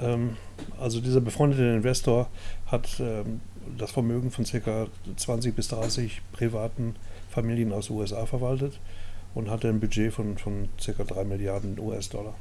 Ähm, 0.00 0.36
also 0.80 1.00
dieser 1.00 1.20
befreundete 1.20 1.62
Investor 1.62 2.28
hat 2.66 3.00
ähm, 3.00 3.40
das 3.78 3.90
Vermögen 3.92 4.30
von 4.30 4.44
ca. 4.44 4.86
20 5.16 5.54
bis 5.54 5.68
30 5.68 6.20
privaten 6.32 6.96
Familien 7.30 7.72
aus 7.72 7.86
den 7.86 7.96
USA 7.96 8.26
verwaltet 8.26 8.78
und 9.34 9.50
hatte 9.50 9.68
ein 9.68 9.80
Budget 9.80 10.12
von, 10.12 10.36
von 10.36 10.68
ca. 10.84 11.04
3 11.04 11.24
Milliarden 11.24 11.78
US-Dollar. 11.78 12.34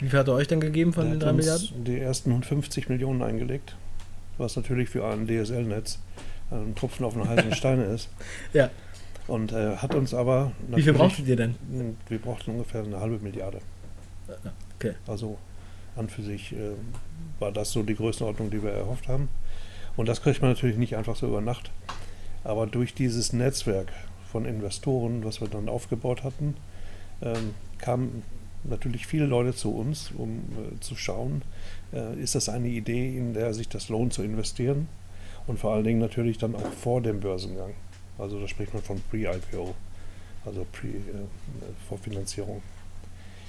Wie 0.00 0.08
viel 0.08 0.18
hat 0.18 0.28
er 0.28 0.34
euch 0.34 0.48
dann 0.48 0.60
gegeben 0.60 0.92
von 0.92 1.04
Der 1.04 1.14
den 1.14 1.20
hat 1.20 1.26
3 1.26 1.30
uns 1.30 1.36
Milliarden? 1.36 1.84
Die 1.84 1.98
ersten 1.98 2.42
50 2.42 2.88
Millionen 2.88 3.22
eingelegt, 3.22 3.76
was 4.38 4.56
natürlich 4.56 4.88
für 4.88 5.04
ein 5.06 5.26
DSL-Netz 5.26 5.98
ein 6.50 6.74
Tropfen 6.74 7.04
auf 7.04 7.14
den 7.14 7.28
heißen 7.28 7.54
Steine 7.54 7.84
ist. 7.84 8.08
Ja. 8.52 8.70
Und 9.26 9.52
äh, 9.52 9.76
hat 9.76 9.94
uns 9.94 10.12
aber. 10.12 10.52
Wie 10.68 10.82
viel 10.82 10.92
brauchtet 10.92 11.26
ihr 11.26 11.36
denn? 11.36 11.54
Wir 12.08 12.18
brauchten 12.18 12.52
ungefähr 12.52 12.82
eine 12.82 13.00
halbe 13.00 13.18
Milliarde. 13.18 13.58
Okay. 14.76 14.94
Also 15.06 15.38
an 15.96 16.08
für 16.08 16.22
sich 16.22 16.52
äh, 16.52 16.72
war 17.38 17.52
das 17.52 17.72
so 17.72 17.82
die 17.82 17.94
Größenordnung, 17.94 18.50
die 18.50 18.62
wir 18.62 18.70
erhofft 18.70 19.08
haben. 19.08 19.28
Und 19.96 20.08
das 20.08 20.22
kriegt 20.22 20.42
man 20.42 20.50
natürlich 20.50 20.76
nicht 20.76 20.96
einfach 20.96 21.16
so 21.16 21.26
über 21.26 21.40
Nacht. 21.40 21.70
Aber 22.42 22.66
durch 22.66 22.94
dieses 22.94 23.32
Netzwerk 23.32 23.92
von 24.30 24.44
Investoren, 24.44 25.24
was 25.24 25.40
wir 25.40 25.48
dann 25.48 25.68
aufgebaut 25.68 26.24
hatten, 26.24 26.56
ähm, 27.22 27.54
kamen 27.78 28.22
natürlich 28.64 29.06
viele 29.06 29.26
Leute 29.26 29.54
zu 29.54 29.74
uns, 29.74 30.10
um 30.16 30.38
äh, 30.38 30.80
zu 30.80 30.96
schauen, 30.96 31.42
äh, 31.92 32.18
ist 32.20 32.34
das 32.34 32.48
eine 32.48 32.68
Idee, 32.68 33.16
in 33.16 33.34
der 33.34 33.54
sich 33.54 33.68
das 33.68 33.88
lohnt 33.88 34.12
zu 34.12 34.22
investieren. 34.22 34.88
Und 35.46 35.58
vor 35.58 35.74
allen 35.74 35.84
Dingen 35.84 36.00
natürlich 36.00 36.38
dann 36.38 36.54
auch 36.54 36.72
vor 36.72 37.00
dem 37.02 37.20
Börsengang. 37.20 37.74
Also 38.18 38.40
da 38.40 38.48
spricht 38.48 38.72
man 38.72 38.82
von 38.82 39.00
Pre-IPO, 39.10 39.74
also 40.44 40.66
Pre, 40.72 40.88
äh. 40.88 42.60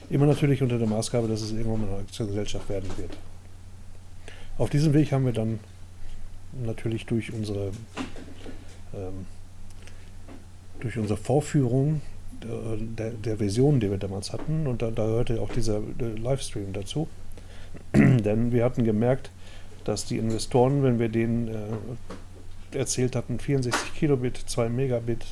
Immer 0.09 0.25
natürlich 0.27 0.61
unter 0.61 0.77
der 0.77 0.87
Maßgabe, 0.87 1.27
dass 1.27 1.41
es 1.41 1.51
irgendwann 1.51 1.81
mal 1.81 1.87
eine 1.87 1.97
Aktiengesellschaft 1.99 2.69
werden 2.69 2.89
wird. 2.97 3.17
Auf 4.57 4.69
diesem 4.69 4.93
Weg 4.93 5.11
haben 5.11 5.25
wir 5.25 5.33
dann 5.33 5.59
natürlich 6.63 7.05
durch 7.05 7.33
unsere, 7.33 7.71
ähm, 8.93 9.25
durch 10.79 10.97
unsere 10.97 11.17
Vorführung 11.17 12.01
der, 12.43 12.77
der, 12.77 13.11
der 13.11 13.39
Vision, 13.39 13.79
die 13.79 13.89
wir 13.89 13.97
damals 13.97 14.31
hatten, 14.31 14.67
und 14.67 14.81
da, 14.81 14.91
da 14.91 15.05
gehörte 15.05 15.41
auch 15.41 15.49
dieser 15.49 15.77
äh, 15.77 16.17
Livestream 16.17 16.73
dazu, 16.73 17.07
denn 17.93 18.51
wir 18.51 18.63
hatten 18.63 18.83
gemerkt, 18.83 19.31
dass 19.83 20.05
die 20.05 20.17
Investoren, 20.17 20.83
wenn 20.83 20.99
wir 20.99 21.09
denen 21.09 21.47
äh, 21.47 21.53
erzählt 22.71 23.15
hatten, 23.15 23.39
64 23.39 23.93
Kilobit, 23.95 24.37
2 24.45 24.69
Megabit, 24.69 25.25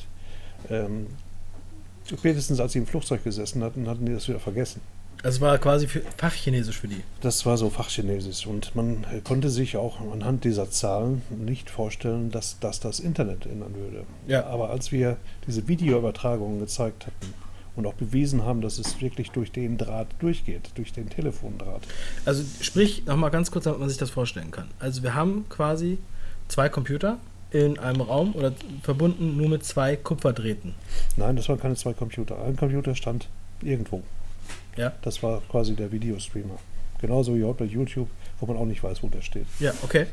ähm, 0.70 1.06
spätestens 2.06 2.60
als 2.60 2.72
sie 2.72 2.78
im 2.78 2.86
Flugzeug 2.86 3.24
gesessen 3.24 3.62
hatten, 3.62 3.88
hatten 3.88 4.06
die 4.06 4.12
das 4.12 4.28
wieder 4.28 4.40
vergessen. 4.40 4.80
Das 5.22 5.40
war 5.40 5.56
quasi 5.56 5.86
für 5.86 6.02
Fachchinesisch 6.18 6.78
für 6.78 6.88
die. 6.88 7.02
Das 7.22 7.46
war 7.46 7.56
so 7.56 7.70
Fachchinesisch 7.70 8.46
und 8.46 8.74
man 8.76 9.06
konnte 9.24 9.48
sich 9.48 9.78
auch 9.78 9.98
anhand 10.12 10.44
dieser 10.44 10.70
Zahlen 10.70 11.22
nicht 11.30 11.70
vorstellen, 11.70 12.30
dass 12.30 12.58
das 12.60 12.78
das 12.78 13.00
Internet 13.00 13.46
ändern 13.46 13.74
würde. 13.74 14.04
Ja. 14.26 14.44
Aber 14.44 14.68
als 14.68 14.92
wir 14.92 15.16
diese 15.46 15.66
Videoübertragungen 15.66 16.60
gezeigt 16.60 17.06
hatten 17.06 17.32
und 17.74 17.86
auch 17.86 17.94
bewiesen 17.94 18.44
haben, 18.44 18.60
dass 18.60 18.78
es 18.78 19.00
wirklich 19.00 19.30
durch 19.30 19.50
den 19.50 19.78
Draht 19.78 20.08
durchgeht, 20.18 20.72
durch 20.74 20.92
den 20.92 21.08
Telefondraht. 21.08 21.82
Also 22.26 22.44
sprich, 22.60 23.06
nochmal 23.06 23.30
ganz 23.30 23.50
kurz, 23.50 23.64
damit 23.64 23.80
man 23.80 23.88
sich 23.88 23.98
das 23.98 24.10
vorstellen 24.10 24.50
kann. 24.50 24.68
Also 24.78 25.02
wir 25.02 25.14
haben 25.14 25.46
quasi 25.48 25.96
zwei 26.48 26.68
Computer 26.68 27.18
in 27.50 27.78
einem 27.78 28.00
Raum 28.00 28.34
oder 28.34 28.52
verbunden 28.82 29.36
nur 29.36 29.48
mit 29.48 29.64
zwei 29.64 29.96
Kupferdrähten. 29.96 30.74
Nein, 31.16 31.36
das 31.36 31.48
waren 31.48 31.60
keine 31.60 31.76
zwei 31.76 31.92
Computer. 31.92 32.42
Ein 32.44 32.56
Computer 32.56 32.94
stand 32.94 33.28
irgendwo. 33.62 34.02
Ja. 34.76 34.92
Das 35.02 35.22
war 35.22 35.40
quasi 35.48 35.74
der 35.74 35.92
Videostreamer. 35.92 36.58
Genauso 37.00 37.36
wie 37.36 37.44
heute 37.44 37.64
bei 37.64 37.70
YouTube, 37.70 38.08
wo 38.40 38.46
man 38.46 38.56
auch 38.56 38.66
nicht 38.66 38.82
weiß, 38.82 39.02
wo 39.02 39.08
der 39.08 39.22
steht. 39.22 39.46
Ja, 39.60 39.72
okay. 39.82 40.06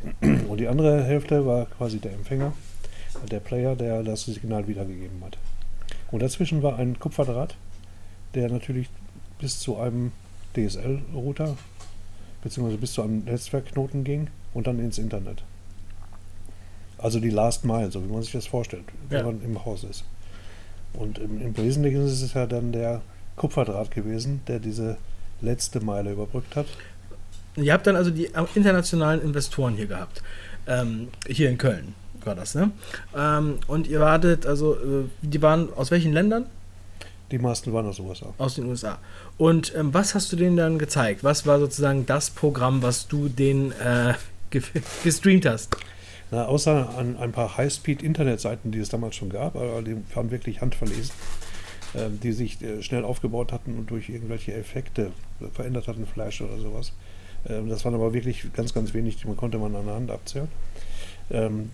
Und 0.47 0.59
die 0.59 0.67
andere 0.67 1.03
Hälfte 1.03 1.45
war 1.45 1.65
quasi 1.65 2.00
der 2.00 2.13
Empfänger, 2.13 2.53
der 3.29 3.39
Player, 3.39 3.75
der 3.75 4.03
das 4.03 4.25
Signal 4.25 4.67
wiedergegeben 4.67 5.23
hat. 5.23 5.38
Und 6.11 6.21
dazwischen 6.21 6.61
war 6.61 6.77
ein 6.77 7.00
Kupferdraht, 7.00 7.55
der 8.35 8.50
natürlich 8.50 8.89
bis 9.39 9.59
zu 9.59 9.77
einem 9.77 10.11
DSL-Router 10.55 11.57
beziehungsweise 12.43 12.77
bis 12.77 12.93
zu 12.93 13.01
einem 13.01 13.23
Netzwerkknoten 13.23 14.03
ging 14.03 14.27
und 14.53 14.67
dann 14.67 14.79
ins 14.79 14.97
Internet. 14.97 15.43
Also 17.01 17.20
die 17.20 17.29
Last 17.29 17.65
Mile, 17.65 17.91
so 17.91 18.03
wie 18.03 18.12
man 18.12 18.22
sich 18.22 18.31
das 18.31 18.46
vorstellt, 18.48 18.84
wenn 19.10 19.20
Ja. 19.20 19.25
man 19.25 19.41
im 19.43 19.65
Haus 19.65 19.84
ist. 19.84 20.03
Und 20.93 21.17
im, 21.20 21.41
im 21.41 21.58
Wesentlichen 21.58 22.05
ist 22.05 22.22
es 22.22 22.34
ja 22.34 22.46
dann 22.46 22.72
der 22.72 23.01
Kupferdraht 23.38 23.91
gewesen, 23.91 24.41
der 24.48 24.60
diese 24.60 24.98
letzte 25.41 25.79
Meile 25.79 26.12
überbrückt 26.12 26.55
hat. 26.55 26.67
Ihr 27.55 27.74
habt 27.74 27.88
dann 27.88 27.96
also 27.96 28.12
die 28.12 28.29
internationalen 28.55 29.22
Investoren 29.22 29.74
hier 29.75 29.88
gehabt. 29.88 30.22
Ähm, 30.67 31.08
hier 31.27 31.50
in 31.50 31.58
Köln 31.58 31.96
war 32.24 32.36
das, 32.36 32.53
ne? 32.55 32.72
Ähm, 33.17 33.58
und 33.67 33.88
ihr 33.88 34.00
wartet, 34.00 34.46
also, 34.46 34.75
äh, 34.75 35.05
die 35.22 35.41
waren 35.41 35.74
aus 35.74 35.89
welchen 35.91 36.13
Ländern? 36.13 36.46
Die 37.31 37.39
meisten 37.39 37.74
waren 37.74 37.88
aus 37.88 37.96
den 37.96 38.05
USA. 38.05 38.27
Aus 38.38 38.55
den 38.55 38.65
USA. 38.65 39.00
Und 39.38 39.74
ähm, 39.75 39.93
was 39.93 40.13
hast 40.13 40.31
du 40.31 40.36
denen 40.36 40.55
dann 40.58 40.77
gezeigt? 40.77 41.24
Was 41.24 41.48
war 41.48 41.60
sozusagen 41.60 42.05
das 42.05 42.29
Programm, 42.29 42.84
was 42.84 43.08
du 43.08 43.27
denen 43.29 43.72
äh, 43.72 44.13
ge 44.51 44.62
gestreamt 45.03 45.46
hast? 45.46 45.75
Na, 46.31 46.45
außer 46.45 46.97
an 46.97 47.17
ein 47.17 47.33
paar 47.33 47.57
High-Speed-Internetseiten, 47.57 48.71
die 48.71 48.79
es 48.79 48.88
damals 48.88 49.17
schon 49.17 49.29
gab, 49.29 49.55
aber 49.57 49.81
die 49.81 49.97
waren 50.15 50.31
wirklich 50.31 50.61
handverlesen, 50.61 51.11
ähm, 51.93 52.19
die 52.21 52.31
sich 52.31 52.61
äh, 52.61 52.81
schnell 52.81 53.03
aufgebaut 53.03 53.51
hatten 53.51 53.77
und 53.77 53.91
durch 53.91 54.09
irgendwelche 54.09 54.53
Effekte 54.53 55.11
verändert 55.53 55.89
hatten, 55.89 56.05
Flash 56.05 56.41
oder 56.41 56.57
sowas. 56.57 56.93
Ähm, 57.50 57.67
das 57.67 57.83
waren 57.83 57.93
aber 57.93 58.13
wirklich 58.13 58.53
ganz, 58.53 58.73
ganz 58.73 58.93
wenig, 58.93 59.17
die 59.17 59.27
man 59.27 59.35
konnte 59.35 59.57
man 59.57 59.75
an 59.75 59.85
der 59.85 59.95
Hand 59.95 60.09
abzählen. 60.09 60.47
Ähm, 61.29 61.69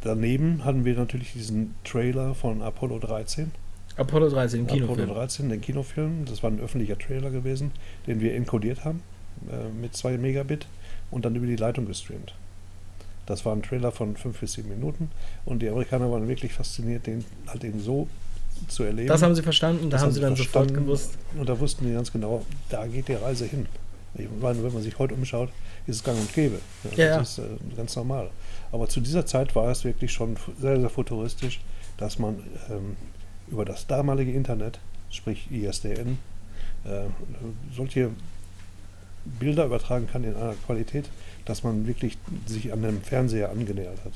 daneben 0.00 0.64
hatten 0.64 0.84
wir 0.84 0.94
natürlich 0.94 1.32
diesen 1.32 1.76
Trailer 1.84 2.34
von 2.34 2.62
Apollo 2.62 2.98
13. 2.98 3.52
Apollo 3.96 4.30
13, 4.30 4.60
im 4.60 4.66
Kinofilm. 4.66 5.00
Apollo 5.00 5.14
13, 5.14 5.48
den 5.50 5.60
Kinofilm. 5.60 6.24
Das 6.26 6.42
war 6.42 6.50
ein 6.50 6.58
öffentlicher 6.58 6.98
Trailer 6.98 7.30
gewesen, 7.30 7.70
den 8.08 8.20
wir 8.20 8.34
encodiert 8.34 8.84
haben 8.84 9.02
äh, 9.50 9.68
mit 9.80 9.94
2 9.94 10.18
Megabit 10.18 10.66
und 11.12 11.24
dann 11.24 11.36
über 11.36 11.46
die 11.46 11.56
Leitung 11.56 11.86
gestreamt. 11.86 12.34
Das 13.26 13.44
war 13.44 13.54
ein 13.54 13.62
Trailer 13.62 13.92
von 13.92 14.16
5 14.16 14.38
bis 14.38 14.52
7 14.54 14.68
Minuten 14.68 15.10
und 15.44 15.60
die 15.60 15.68
Amerikaner 15.68 16.10
waren 16.10 16.28
wirklich 16.28 16.52
fasziniert, 16.52 17.06
den 17.06 17.24
halt 17.46 17.64
eben 17.64 17.80
so 17.80 18.08
zu 18.68 18.84
erleben. 18.84 19.08
Das 19.08 19.22
haben 19.22 19.34
sie 19.34 19.42
verstanden, 19.42 19.90
da 19.90 19.96
Das 19.96 20.02
haben 20.02 20.12
sie 20.12 20.20
dann 20.20 20.36
sofort 20.36 20.52
verstanden 20.52 20.86
gewusst. 20.86 21.18
Und 21.36 21.48
da 21.48 21.58
wussten 21.58 21.86
die 21.86 21.92
ganz 21.92 22.12
genau, 22.12 22.44
da 22.70 22.86
geht 22.86 23.08
die 23.08 23.14
Reise 23.14 23.44
hin. 23.44 23.66
Ich 24.14 24.28
meine, 24.40 24.62
wenn 24.62 24.72
man 24.72 24.82
sich 24.82 24.98
heute 24.98 25.14
umschaut, 25.14 25.50
ist 25.86 25.96
es 25.96 26.04
gang 26.04 26.18
und 26.18 26.32
gäbe. 26.32 26.58
Ja, 26.96 27.18
das 27.18 27.38
ist 27.38 27.44
äh, 27.44 27.76
ganz 27.76 27.94
normal. 27.96 28.30
Aber 28.72 28.88
zu 28.88 29.00
dieser 29.00 29.26
Zeit 29.26 29.54
war 29.54 29.70
es 29.70 29.84
wirklich 29.84 30.12
schon 30.12 30.36
sehr, 30.58 30.80
sehr 30.80 30.88
futuristisch, 30.88 31.60
dass 31.98 32.18
man 32.18 32.42
ähm, 32.70 32.96
über 33.48 33.64
das 33.64 33.86
damalige 33.86 34.32
Internet, 34.32 34.78
sprich 35.10 35.50
ISDN, 35.50 36.18
äh, 36.84 37.02
solche 37.74 38.10
Bilder 39.38 39.66
übertragen 39.66 40.08
kann 40.10 40.24
in 40.24 40.34
einer 40.34 40.54
Qualität, 40.66 41.06
dass 41.44 41.62
man 41.62 41.86
wirklich 41.86 42.18
sich 42.46 42.72
an 42.72 42.82
dem 42.82 43.02
Fernseher 43.02 43.50
angenähert 43.50 43.98
hat. 44.04 44.12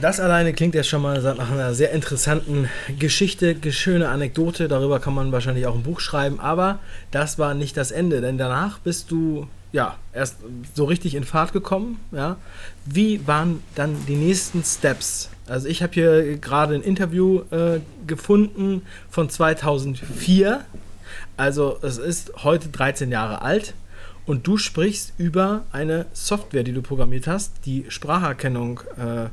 Das 0.00 0.20
alleine 0.20 0.52
klingt 0.52 0.74
ja 0.74 0.82
schon 0.82 1.02
mal 1.02 1.20
nach 1.20 1.50
einer 1.50 1.74
sehr 1.74 1.92
interessanten 1.92 2.68
Geschichte, 2.98 3.56
schöne 3.72 4.08
Anekdote. 4.08 4.68
Darüber 4.68 5.00
kann 5.00 5.14
man 5.14 5.32
wahrscheinlich 5.32 5.66
auch 5.66 5.74
ein 5.74 5.82
Buch 5.82 6.00
schreiben. 6.00 6.40
Aber 6.40 6.78
das 7.10 7.38
war 7.38 7.54
nicht 7.54 7.76
das 7.76 7.90
Ende, 7.90 8.20
denn 8.20 8.38
danach 8.38 8.78
bist 8.78 9.10
du 9.10 9.48
ja 9.72 9.96
erst 10.12 10.36
so 10.74 10.84
richtig 10.84 11.14
in 11.14 11.24
Fahrt 11.24 11.52
gekommen. 11.52 11.98
Ja, 12.12 12.36
wie 12.84 13.26
waren 13.26 13.62
dann 13.74 13.96
die 14.06 14.16
nächsten 14.16 14.62
Steps? 14.62 15.30
Also 15.48 15.68
ich 15.68 15.82
habe 15.82 15.92
hier 15.94 16.36
gerade 16.36 16.74
ein 16.74 16.82
Interview 16.82 17.40
äh, 17.50 17.80
gefunden 18.06 18.82
von 19.10 19.30
2004. 19.30 20.64
Also 21.36 21.78
es 21.82 21.98
ist 21.98 22.32
heute 22.44 22.68
13 22.68 23.10
Jahre 23.10 23.42
alt. 23.42 23.74
Und 24.24 24.46
du 24.46 24.56
sprichst 24.56 25.14
über 25.18 25.64
eine 25.72 26.06
Software, 26.12 26.62
die 26.62 26.72
du 26.72 26.80
programmiert 26.80 27.26
hast, 27.26 27.66
die 27.66 27.86
Spracherkennung 27.88 28.80
äh, 28.96 29.28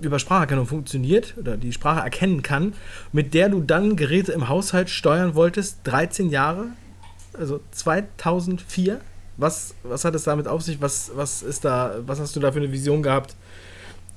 über 0.00 0.18
Spracherkennung 0.18 0.66
funktioniert 0.66 1.34
oder 1.36 1.56
die 1.56 1.72
Sprache 1.72 2.00
erkennen 2.00 2.42
kann, 2.42 2.74
mit 3.12 3.34
der 3.34 3.48
du 3.48 3.60
dann 3.60 3.96
Geräte 3.96 4.32
im 4.32 4.48
Haushalt 4.48 4.90
steuern 4.90 5.34
wolltest, 5.34 5.78
13 5.84 6.30
Jahre, 6.30 6.68
also 7.36 7.60
2004. 7.72 9.00
Was, 9.38 9.74
was 9.82 10.04
hat 10.04 10.14
es 10.14 10.24
damit 10.24 10.46
auf 10.46 10.62
sich? 10.62 10.80
Was, 10.80 11.10
was 11.14 11.42
ist 11.42 11.64
da, 11.64 11.96
was 12.06 12.20
hast 12.20 12.36
du 12.36 12.40
da 12.40 12.52
für 12.52 12.58
eine 12.58 12.70
Vision 12.70 13.02
gehabt? 13.02 13.34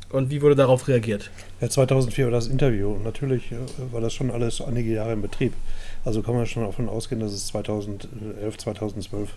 Und 0.10 0.30
wie 0.30 0.42
wurde 0.42 0.56
darauf 0.56 0.88
reagiert? 0.88 1.32
Ja, 1.62 1.70
2004 1.70 2.26
war 2.26 2.32
das 2.32 2.48
Interview. 2.48 2.94
Und 2.94 3.04
natürlich 3.04 3.52
äh, 3.52 3.58
war 3.92 4.02
das 4.02 4.14
schon 4.14 4.32
alles 4.32 4.62
einige 4.62 4.94
Jahre 4.94 5.14
in 5.14 5.22
Betrieb. 5.22 5.54
Also 6.04 6.22
kann 6.22 6.36
man 6.36 6.46
schon 6.46 6.64
davon 6.64 6.88
ausgehen, 6.88 7.20
dass 7.22 7.32
es 7.32 7.48
2011, 7.48 8.58
2012 8.58 9.30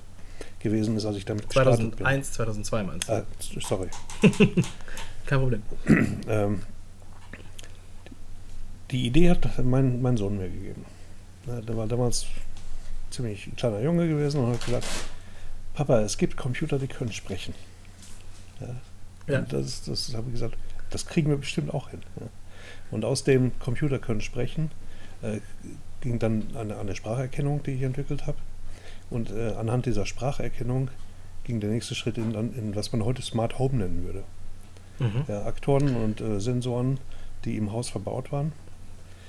gewesen 0.60 0.96
ist, 0.96 1.06
als 1.06 1.16
ich 1.16 1.24
damit 1.24 1.46
gestartet 1.46 1.76
2001, 1.76 2.32
2002 2.32 2.82
meinst 2.82 3.08
du? 3.08 3.12
Ah, 3.12 3.24
sorry. 3.60 3.88
Kein 5.26 5.40
Problem. 5.40 5.62
Ähm, 6.28 6.62
die 8.90 9.06
Idee 9.06 9.30
hat 9.30 9.46
mein, 9.64 10.00
mein 10.02 10.16
Sohn 10.16 10.38
mir 10.38 10.48
gegeben. 10.48 10.84
Ja, 11.46 11.60
der 11.60 11.76
war 11.76 11.86
damals 11.86 12.26
ziemlich 13.10 13.46
ein 13.46 13.56
kleiner 13.56 13.80
Junge 13.80 14.08
gewesen 14.08 14.40
und 14.40 14.52
hat 14.52 14.64
gesagt, 14.64 14.86
Papa, 15.74 16.00
es 16.00 16.18
gibt 16.18 16.36
Computer, 16.36 16.78
die 16.78 16.88
können 16.88 17.12
sprechen. 17.12 17.54
Ja. 18.60 18.74
Ja. 19.28 19.40
Und 19.40 19.52
das, 19.52 19.82
das 19.84 20.14
habe 20.14 20.26
ich 20.28 20.34
gesagt, 20.34 20.56
das 20.90 21.06
kriegen 21.06 21.30
wir 21.30 21.36
bestimmt 21.36 21.72
auch 21.72 21.90
hin. 21.90 22.00
Ja. 22.20 22.26
Und 22.90 23.04
aus 23.04 23.24
dem 23.24 23.58
Computer 23.58 23.98
können 23.98 24.20
sprechen 24.20 24.70
äh, 25.22 25.40
ging 26.00 26.18
dann 26.18 26.44
eine, 26.56 26.78
eine 26.78 26.94
Spracherkennung, 26.94 27.62
die 27.62 27.72
ich 27.72 27.82
entwickelt 27.82 28.26
habe. 28.26 28.38
Und 29.10 29.30
äh, 29.30 29.52
anhand 29.58 29.86
dieser 29.86 30.06
Spracherkennung 30.06 30.90
ging 31.44 31.60
der 31.60 31.70
nächste 31.70 31.94
Schritt 31.94 32.18
in, 32.18 32.34
in 32.34 32.76
was 32.76 32.92
man 32.92 33.04
heute 33.04 33.22
Smart 33.22 33.58
Home 33.58 33.78
nennen 33.78 34.04
würde. 34.04 34.22
Mhm. 34.98 35.24
Ja, 35.28 35.44
Aktoren 35.46 35.96
und 35.96 36.20
äh, 36.20 36.40
Sensoren, 36.40 36.98
die 37.44 37.56
im 37.56 37.72
Haus 37.72 37.88
verbaut 37.88 38.32
waren, 38.32 38.52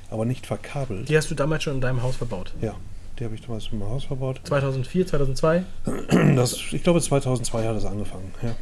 aber 0.09 0.25
nicht 0.25 0.45
verkabelt. 0.45 1.09
Die 1.09 1.15
hast 1.15 1.31
du 1.31 1.35
damals 1.35 1.63
schon 1.63 1.75
in 1.75 1.81
deinem 1.81 2.03
Haus 2.03 2.17
verbaut. 2.17 2.53
Ja, 2.61 2.75
die 3.19 3.25
habe 3.25 3.35
ich 3.35 3.41
damals 3.41 3.71
meinem 3.71 3.89
Haus 3.89 4.05
verbaut. 4.05 4.41
2004, 4.43 5.07
2002? 5.07 5.63
Das, 6.35 6.57
ich 6.71 6.83
glaube, 6.83 7.01
2002 7.01 7.67
hat 7.67 7.75
das 7.75 7.85
angefangen. 7.85 8.31
Ja. 8.41 8.55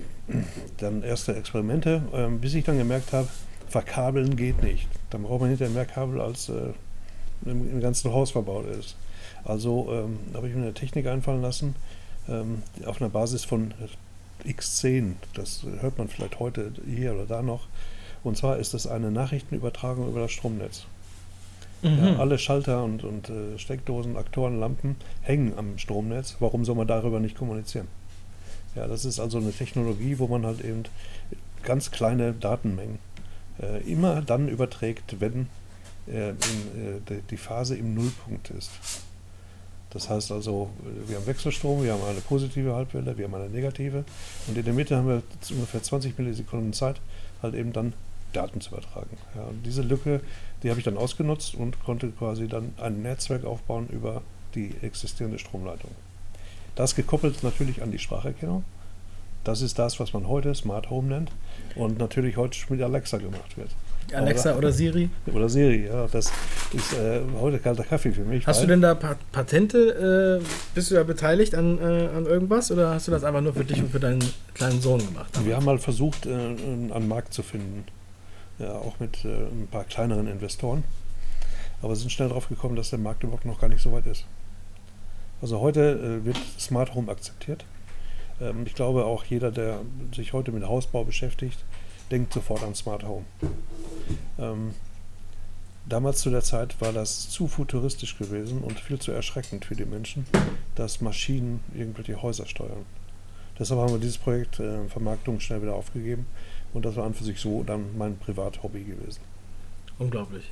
Dann 0.78 1.04
erste 1.04 1.36
Experimente, 1.36 2.02
ähm, 2.14 2.40
bis 2.40 2.54
ich 2.54 2.66
dann 2.66 2.78
gemerkt 2.78 3.14
habe, 3.14 3.28
verkabeln 3.70 4.36
geht 4.36 4.64
nicht. 4.64 4.88
Dann 5.10 5.24
braucht 5.24 5.42
man 5.42 5.50
hinterher 5.50 5.74
mehr 5.74 5.86
Kabel, 5.86 6.22
als 6.22 6.50
äh, 6.50 6.74
im, 7.46 7.70
im 7.70 7.80
ganzen 7.82 8.12
Haus 8.12 8.32
verbaut 8.32 8.66
ist. 8.66 8.96
Also 9.44 9.90
ähm, 9.92 10.20
habe 10.34 10.48
ich 10.50 10.56
mir 10.56 10.62
eine 10.62 10.74
Technik 10.74 11.08
einfallen 11.08 11.42
lassen, 11.42 11.76
ähm, 12.28 12.64
auf 12.86 13.02
einer 13.02 13.10
Basis 13.10 13.46
von 13.46 13.74
X10. 14.46 15.14
Das 15.34 15.66
hört 15.80 15.98
man 15.98 16.08
vielleicht 16.08 16.40
heute 16.40 16.72
hier 16.86 17.14
oder 17.14 17.26
da 17.26 17.42
noch. 17.42 17.68
Und 18.24 18.38
zwar 18.38 18.58
ist 18.58 18.74
das 18.74 18.88
eine 18.88 19.12
Nachrichtenübertragung 19.12 20.10
über 20.10 20.22
das 20.22 20.32
Stromnetz. 20.32 20.86
Mhm. 21.82 21.98
Ja, 22.04 22.18
alle 22.18 22.38
Schalter 22.38 22.84
und, 22.84 23.04
und 23.04 23.30
äh, 23.30 23.58
Steckdosen, 23.58 24.18
Aktoren, 24.18 24.60
Lampen 24.60 24.96
hängen 25.22 25.54
am 25.58 25.78
Stromnetz. 25.78 26.38
Warum 26.40 26.66
soll 26.66 26.76
man 26.76 26.88
darüber 26.88 27.20
nicht 27.20 27.38
kommunizieren? 27.38 27.88
Ja, 28.76 28.88
das 28.88 29.06
ist 29.06 29.20
also 29.20 29.38
eine 29.38 29.52
Technologie, 29.52 30.20
wo 30.20 30.28
man 30.28 30.46
halt 30.46 30.64
eben 30.64 30.84
ganz 31.64 31.92
kleine 31.92 32.34
Datenmengen 32.34 33.00
äh, 33.62 33.82
immer 33.92 34.22
dann 34.22 34.48
überträgt, 34.48 35.20
wenn 35.20 35.48
äh, 36.08 36.30
in, 36.30 36.36
äh, 36.36 36.36
die, 37.10 37.22
die 37.30 37.38
Phase 37.38 37.76
im 37.76 37.94
Nullpunkt 37.94 38.52
ist. 38.52 38.72
Das 39.92 40.10
heißt 40.10 40.32
also, 40.32 40.70
wir 41.08 41.16
haben 41.16 41.26
Wechselstrom, 41.26 41.84
wir 41.84 41.94
haben 41.94 42.04
eine 42.04 42.20
positive 42.22 42.76
Halbwelle, 42.76 43.18
wir 43.18 43.26
haben 43.26 43.36
eine 43.36 43.50
negative 43.50 44.04
und 44.48 44.58
in 44.58 44.66
der 44.66 44.74
Mitte 44.74 44.98
haben 44.98 45.08
wir 45.08 45.24
ungefähr 45.52 45.82
20 45.82 46.18
Millisekunden 46.18 46.74
Zeit, 46.74 47.00
halt 47.42 47.56
eben 47.56 47.72
dann 47.72 47.94
Daten 48.34 48.62
zu 48.62 48.72
übertragen. 48.72 49.18
Ja, 49.36 49.48
diese 49.66 49.82
Lücke, 49.82 50.22
die 50.64 50.70
habe 50.70 50.80
ich 50.80 50.86
dann 50.86 50.98
ausgenutzt 50.98 51.56
und 51.56 51.84
konnte 51.84 52.10
quasi 52.10 52.48
dann 52.48 52.74
ein 52.78 53.02
Netzwerk 53.02 53.46
aufbauen 53.46 53.88
über 53.90 54.22
die 54.56 54.74
existierende 54.82 55.40
Stromleitung. 55.40 55.92
Das 56.76 56.96
gekoppelt 56.96 57.44
natürlich 57.44 57.82
an 57.82 57.92
die 57.92 58.00
Spracherkennung. 58.00 58.64
Das 59.44 59.62
ist 59.62 59.80
das, 59.80 60.00
was 60.00 60.14
man 60.14 60.28
heute 60.28 60.54
Smart 60.56 60.90
Home 60.90 61.08
nennt 61.08 61.32
und 61.76 61.98
natürlich 62.00 62.38
heute 62.38 62.58
mit 62.70 62.82
Alexa 62.82 63.18
gemacht 63.18 63.58
wird. 63.58 63.70
Alexa 64.14 64.50
oder, 64.52 64.60
oder 64.60 64.72
Siri? 64.72 65.10
Oder 65.34 65.50
Siri, 65.50 65.88
ja. 65.88 66.08
Das 66.08 66.32
ist 66.74 66.94
äh, 66.94 67.22
heute 67.40 67.60
kalter 67.60 67.84
Kaffee 67.84 68.12
für 68.12 68.22
mich. 68.22 68.48
Hast 68.48 68.64
du 68.64 68.68
denn 68.68 68.82
da 68.82 68.96
Patente, 68.96 70.42
äh, 70.42 70.46
bist 70.74 70.92
du 70.92 70.96
da 70.96 71.04
beteiligt 71.04 71.56
an, 71.56 71.78
äh, 71.78 72.08
an 72.16 72.26
irgendwas 72.26 72.72
oder 72.72 72.92
hast 72.92 73.08
du 73.08 73.12
das 73.12 73.24
einfach 73.24 73.42
nur 73.42 73.54
für 73.54 73.66
dich 73.66 73.80
und 73.80 73.92
für 73.92 74.00
deinen 74.00 74.24
kleinen 74.54 74.82
Sohn 74.82 75.00
gemacht? 75.06 75.28
Wir 75.44 75.56
haben 75.56 75.66
mal 75.66 75.78
versucht, 75.78 76.26
äh, 76.26 76.30
einen 76.30 77.08
Markt 77.08 77.34
zu 77.34 77.44
finden. 77.44 77.84
Ja, 78.60 78.74
auch 78.74 79.00
mit 79.00 79.24
äh, 79.24 79.28
ein 79.28 79.68
paar 79.70 79.84
kleineren 79.84 80.28
Investoren. 80.28 80.84
Aber 81.82 81.96
sind 81.96 82.12
schnell 82.12 82.30
darauf 82.30 82.50
gekommen, 82.50 82.76
dass 82.76 82.90
der 82.90 83.00
Markt 83.00 83.24
überhaupt 83.24 83.46
noch 83.46 83.60
gar 83.60 83.70
nicht 83.70 83.82
so 83.82 83.92
weit 83.92 84.08
ist. 84.08 84.26
Also 85.42 85.60
heute 85.60 86.22
äh, 86.22 86.26
wird 86.26 86.38
Smart 86.60 86.96
Home 86.96 87.12
akzeptiert. 87.12 87.66
Ähm, 88.42 88.64
ich 88.66 88.74
glaube 88.74 89.06
auch 89.06 89.24
jeder, 89.26 89.52
der 89.52 89.82
sich 90.16 90.34
heute 90.34 90.52
mit 90.52 90.64
Hausbau 90.64 91.04
beschäftigt, 91.04 91.64
denkt 92.10 92.34
sofort 92.34 92.64
an 92.64 92.74
Smart 92.74 93.04
Home. 93.04 93.26
Ähm, 94.40 94.74
damals 95.86 96.22
zu 96.22 96.32
der 96.32 96.42
Zeit 96.42 96.80
war 96.82 96.94
das 96.94 97.30
zu 97.30 97.48
futuristisch 97.48 98.18
gewesen 98.18 98.62
und 98.62 98.80
viel 98.80 98.98
zu 98.98 99.12
erschreckend 99.12 99.66
für 99.66 99.76
die 99.76 99.86
Menschen, 99.86 100.26
dass 100.74 101.02
Maschinen 101.02 101.64
irgendwelche 101.76 102.22
Häuser 102.24 102.48
steuern. 102.48 102.86
Deshalb 103.60 103.80
haben 103.80 103.92
wir 103.92 104.00
dieses 104.00 104.18
Projekt 104.18 104.60
äh, 104.60 104.88
Vermarktung 104.88 105.40
schnell 105.40 105.62
wieder 105.62 105.76
aufgegeben 105.76 106.26
und 106.74 106.86
das 106.86 106.96
war 106.96 107.06
an 107.06 107.14
für 107.14 107.24
sich 107.24 107.40
so 107.40 107.64
dann 107.64 107.98
mein 107.98 108.18
Privathobby 108.18 108.84
gewesen. 108.84 109.20
Unglaublich. 110.00 110.52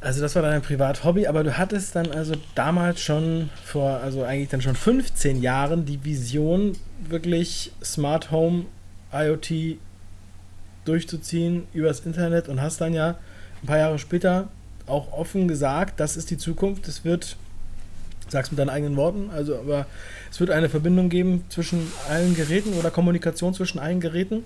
Also 0.00 0.20
das 0.20 0.36
war 0.36 0.42
dein 0.42 0.62
Privathobby, 0.62 1.26
aber 1.26 1.42
du 1.42 1.58
hattest 1.58 1.96
dann 1.96 2.12
also 2.12 2.34
damals 2.54 3.00
schon 3.00 3.50
vor, 3.64 3.98
also 3.98 4.22
eigentlich 4.22 4.48
dann 4.48 4.62
schon 4.62 4.76
15 4.76 5.42
Jahren 5.42 5.86
die 5.86 6.04
Vision, 6.04 6.76
wirklich 7.08 7.72
Smart 7.82 8.30
Home 8.30 8.66
IoT 9.12 9.78
durchzuziehen 10.84 11.66
übers 11.72 12.00
Internet 12.00 12.48
und 12.48 12.62
hast 12.62 12.80
dann 12.80 12.94
ja 12.94 13.18
ein 13.62 13.66
paar 13.66 13.78
Jahre 13.78 13.98
später 13.98 14.48
auch 14.86 15.12
offen 15.12 15.48
gesagt, 15.48 15.98
das 16.00 16.16
ist 16.16 16.30
die 16.30 16.38
Zukunft. 16.38 16.86
Es 16.86 17.04
wird, 17.04 17.36
sag's 18.28 18.50
mit 18.50 18.58
deinen 18.58 18.70
eigenen 18.70 18.96
Worten, 18.96 19.30
also 19.30 19.56
aber 19.56 19.86
es 20.30 20.38
wird 20.38 20.50
eine 20.50 20.68
Verbindung 20.68 21.08
geben 21.08 21.44
zwischen 21.48 21.92
allen 22.08 22.34
Geräten 22.36 22.74
oder 22.74 22.90
Kommunikation 22.90 23.52
zwischen 23.52 23.78
allen 23.78 24.00
Geräten. 24.00 24.44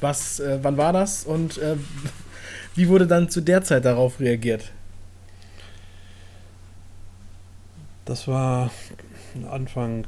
Was, 0.00 0.40
äh, 0.40 0.58
wann 0.62 0.76
war 0.76 0.92
das 0.92 1.24
und 1.24 1.58
äh, 1.58 1.76
wie 2.74 2.88
wurde 2.88 3.06
dann 3.06 3.28
zu 3.28 3.40
der 3.40 3.62
Zeit 3.62 3.84
darauf 3.84 4.20
reagiert? 4.20 4.72
Das 8.04 8.26
war 8.26 8.70
Anfang 9.50 10.06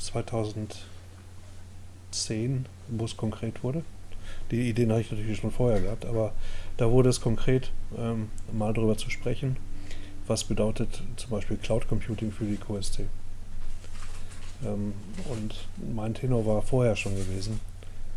2010, 0.00 2.66
wo 2.88 3.04
es 3.04 3.16
konkret 3.16 3.62
wurde. 3.62 3.84
Die 4.50 4.68
Ideen 4.68 4.90
habe 4.90 5.00
ich 5.00 5.10
natürlich 5.10 5.38
schon 5.38 5.50
vorher 5.50 5.80
gehabt, 5.80 6.04
aber 6.04 6.32
da 6.76 6.90
wurde 6.90 7.08
es 7.08 7.20
konkret, 7.20 7.70
ähm, 7.96 8.28
mal 8.52 8.74
darüber 8.74 8.98
zu 8.98 9.08
sprechen, 9.08 9.56
was 10.26 10.44
bedeutet 10.44 11.02
zum 11.16 11.30
Beispiel 11.30 11.56
Cloud 11.56 11.88
Computing 11.88 12.32
für 12.32 12.44
die 12.44 12.56
QSC. 12.56 13.06
Ähm, 14.64 14.92
und 15.30 15.54
mein 15.94 16.14
Tenor 16.14 16.44
war 16.44 16.62
vorher 16.62 16.96
schon 16.96 17.16
gewesen, 17.16 17.60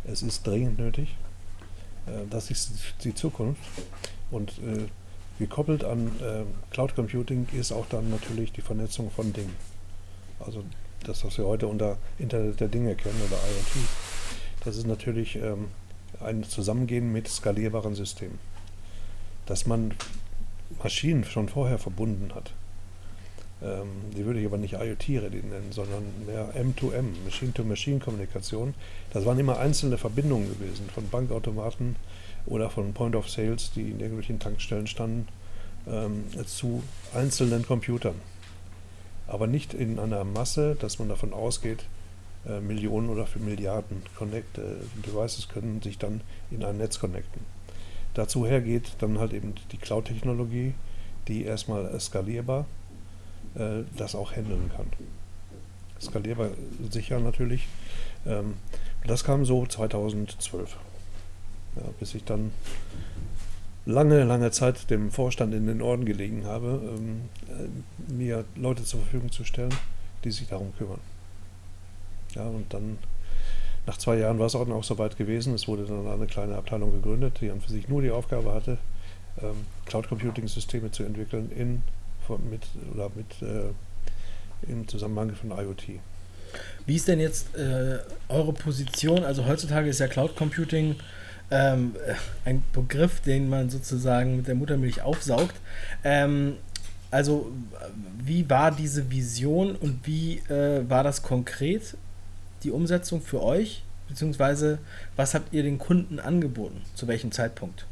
es 0.06 0.22
ist 0.22 0.46
dringend 0.46 0.78
nötig, 0.78 1.16
äh, 2.06 2.26
das 2.30 2.50
ist 2.50 2.70
die 3.04 3.14
Zukunft. 3.14 3.60
Und 4.30 4.58
äh, 4.58 4.86
gekoppelt 5.38 5.84
an 5.84 6.08
äh, 6.20 6.42
Cloud 6.70 6.94
Computing 6.94 7.46
ist 7.52 7.72
auch 7.72 7.86
dann 7.88 8.10
natürlich 8.10 8.52
die 8.52 8.60
Vernetzung 8.60 9.10
von 9.10 9.32
Dingen. 9.32 9.54
Also 10.40 10.64
das, 11.04 11.24
was 11.24 11.38
wir 11.38 11.46
heute 11.46 11.68
unter 11.68 11.98
Internet 12.18 12.60
der 12.60 12.68
Dinge 12.68 12.94
kennen 12.94 13.20
oder 13.26 13.36
IoT. 13.36 13.86
Das 14.64 14.76
ist 14.76 14.86
natürlich 14.86 15.36
ähm, 15.36 15.68
ein 16.20 16.42
Zusammengehen 16.42 17.12
mit 17.12 17.28
skalierbaren 17.28 17.94
Systemen. 17.94 18.38
Dass 19.46 19.66
man 19.66 19.94
Maschinen 20.82 21.24
schon 21.24 21.48
vorher 21.48 21.78
verbunden 21.78 22.34
hat. 22.34 22.52
Ähm, 23.62 23.88
die 24.14 24.24
würde 24.26 24.40
ich 24.40 24.46
aber 24.46 24.58
nicht 24.58 24.74
IoT 24.74 25.08
nennen, 25.08 25.70
sondern 25.70 26.04
mehr 26.26 26.52
M2M, 26.54 27.24
Machine-to-Machine-Kommunikation. 27.24 28.74
Das 29.12 29.24
waren 29.24 29.38
immer 29.38 29.58
einzelne 29.58 29.96
Verbindungen 29.96 30.48
gewesen 30.48 30.88
von 30.92 31.08
Bankautomaten 31.08 31.96
oder 32.44 32.68
von 32.68 32.92
Point 32.92 33.16
of 33.16 33.30
Sales, 33.30 33.72
die 33.74 33.90
in 33.90 34.00
irgendwelchen 34.00 34.38
Tankstellen 34.38 34.86
standen, 34.86 35.28
ähm, 35.86 36.24
zu 36.46 36.82
einzelnen 37.14 37.66
Computern. 37.66 38.16
Aber 39.26 39.46
nicht 39.46 39.74
in 39.74 39.98
einer 39.98 40.24
Masse, 40.24 40.76
dass 40.78 40.98
man 40.98 41.08
davon 41.08 41.32
ausgeht, 41.32 41.84
äh, 42.46 42.60
Millionen 42.60 43.08
oder 43.08 43.26
für 43.26 43.38
Milliarden 43.38 44.02
Connect, 44.16 44.58
äh, 44.58 44.62
Devices 45.06 45.48
können 45.48 45.80
sich 45.82 45.98
dann 45.98 46.20
in 46.50 46.62
ein 46.62 46.76
Netz 46.76 47.00
connecten. 47.00 47.40
Dazu 48.14 48.46
hergeht 48.46 48.92
dann 48.98 49.18
halt 49.18 49.32
eben 49.32 49.54
die 49.72 49.78
Cloud-Technologie, 49.78 50.74
die 51.26 51.44
erstmal 51.44 51.98
skalierbar 51.98 52.66
äh, 53.58 53.84
das 53.96 54.14
auch 54.14 54.32
handeln 54.34 54.70
kann. 54.74 54.86
Skalierbar 56.00 56.50
sicher 56.90 57.20
natürlich. 57.20 57.66
Ähm, 58.26 58.54
das 59.06 59.24
kam 59.24 59.44
so 59.44 59.66
2012. 59.66 60.76
Ja, 61.76 61.82
bis 61.98 62.14
ich 62.14 62.24
dann 62.24 62.52
lange, 63.84 64.24
lange 64.24 64.50
Zeit 64.50 64.90
dem 64.90 65.10
Vorstand 65.10 65.54
in 65.54 65.66
den 65.66 65.80
Ohren 65.80 66.04
gelegen 66.04 66.44
habe, 66.44 66.80
ähm, 66.96 67.22
äh, 67.48 68.12
mir 68.12 68.44
Leute 68.56 68.84
zur 68.84 69.00
Verfügung 69.00 69.30
zu 69.30 69.44
stellen, 69.44 69.74
die 70.24 70.30
sich 70.30 70.48
darum 70.48 70.74
kümmern. 70.76 71.00
Ja, 72.34 72.44
und 72.44 72.72
dann 72.74 72.98
nach 73.86 73.96
zwei 73.98 74.18
Jahren 74.18 74.38
war 74.38 74.46
es 74.46 74.56
auch 74.56 74.66
noch 74.66 74.82
so 74.82 74.98
weit 74.98 75.16
gewesen. 75.16 75.54
Es 75.54 75.68
wurde 75.68 75.84
dann 75.84 76.06
eine 76.06 76.26
kleine 76.26 76.56
Abteilung 76.56 76.92
gegründet, 76.92 77.38
die 77.40 77.50
an 77.50 77.60
für 77.60 77.70
sich 77.70 77.88
nur 77.88 78.02
die 78.02 78.10
Aufgabe 78.10 78.52
hatte, 78.52 78.78
ähm, 79.40 79.66
Cloud 79.86 80.08
Computing 80.08 80.48
Systeme 80.48 80.90
zu 80.90 81.04
entwickeln 81.04 81.50
in, 81.52 81.82
mit, 82.28 82.62
oder 82.94 83.10
mit, 83.14 83.42
äh, 83.42 84.70
im 84.70 84.86
Zusammenhang 84.88 85.34
von 85.34 85.50
IoT. 85.50 86.00
Wie 86.86 86.96
ist 86.96 87.08
denn 87.08 87.20
jetzt 87.20 87.54
äh, 87.56 87.98
eure 88.28 88.52
Position? 88.52 89.24
Also 89.24 89.46
heutzutage 89.46 89.88
ist 89.88 89.98
ja 89.98 90.06
Cloud 90.06 90.36
Computing 90.36 90.96
ähm, 91.50 91.94
ein 92.44 92.62
Begriff, 92.72 93.20
den 93.20 93.48
man 93.48 93.70
sozusagen 93.70 94.36
mit 94.36 94.48
der 94.48 94.54
Muttermilch 94.54 95.02
aufsaugt. 95.02 95.54
Ähm, 96.04 96.56
also 97.10 97.50
wie 98.18 98.48
war 98.50 98.70
diese 98.70 99.10
Vision 99.10 99.76
und 99.76 100.06
wie 100.06 100.38
äh, 100.48 100.88
war 100.88 101.04
das 101.04 101.22
konkret 101.22 101.96
die 102.62 102.70
Umsetzung 102.70 103.20
für 103.20 103.42
euch? 103.42 103.82
Beziehungsweise 104.08 104.78
was 105.16 105.34
habt 105.34 105.52
ihr 105.52 105.62
den 105.62 105.78
Kunden 105.78 106.20
angeboten? 106.20 106.82
Zu 106.94 107.06
welchem 107.06 107.32
Zeitpunkt? 107.32 107.86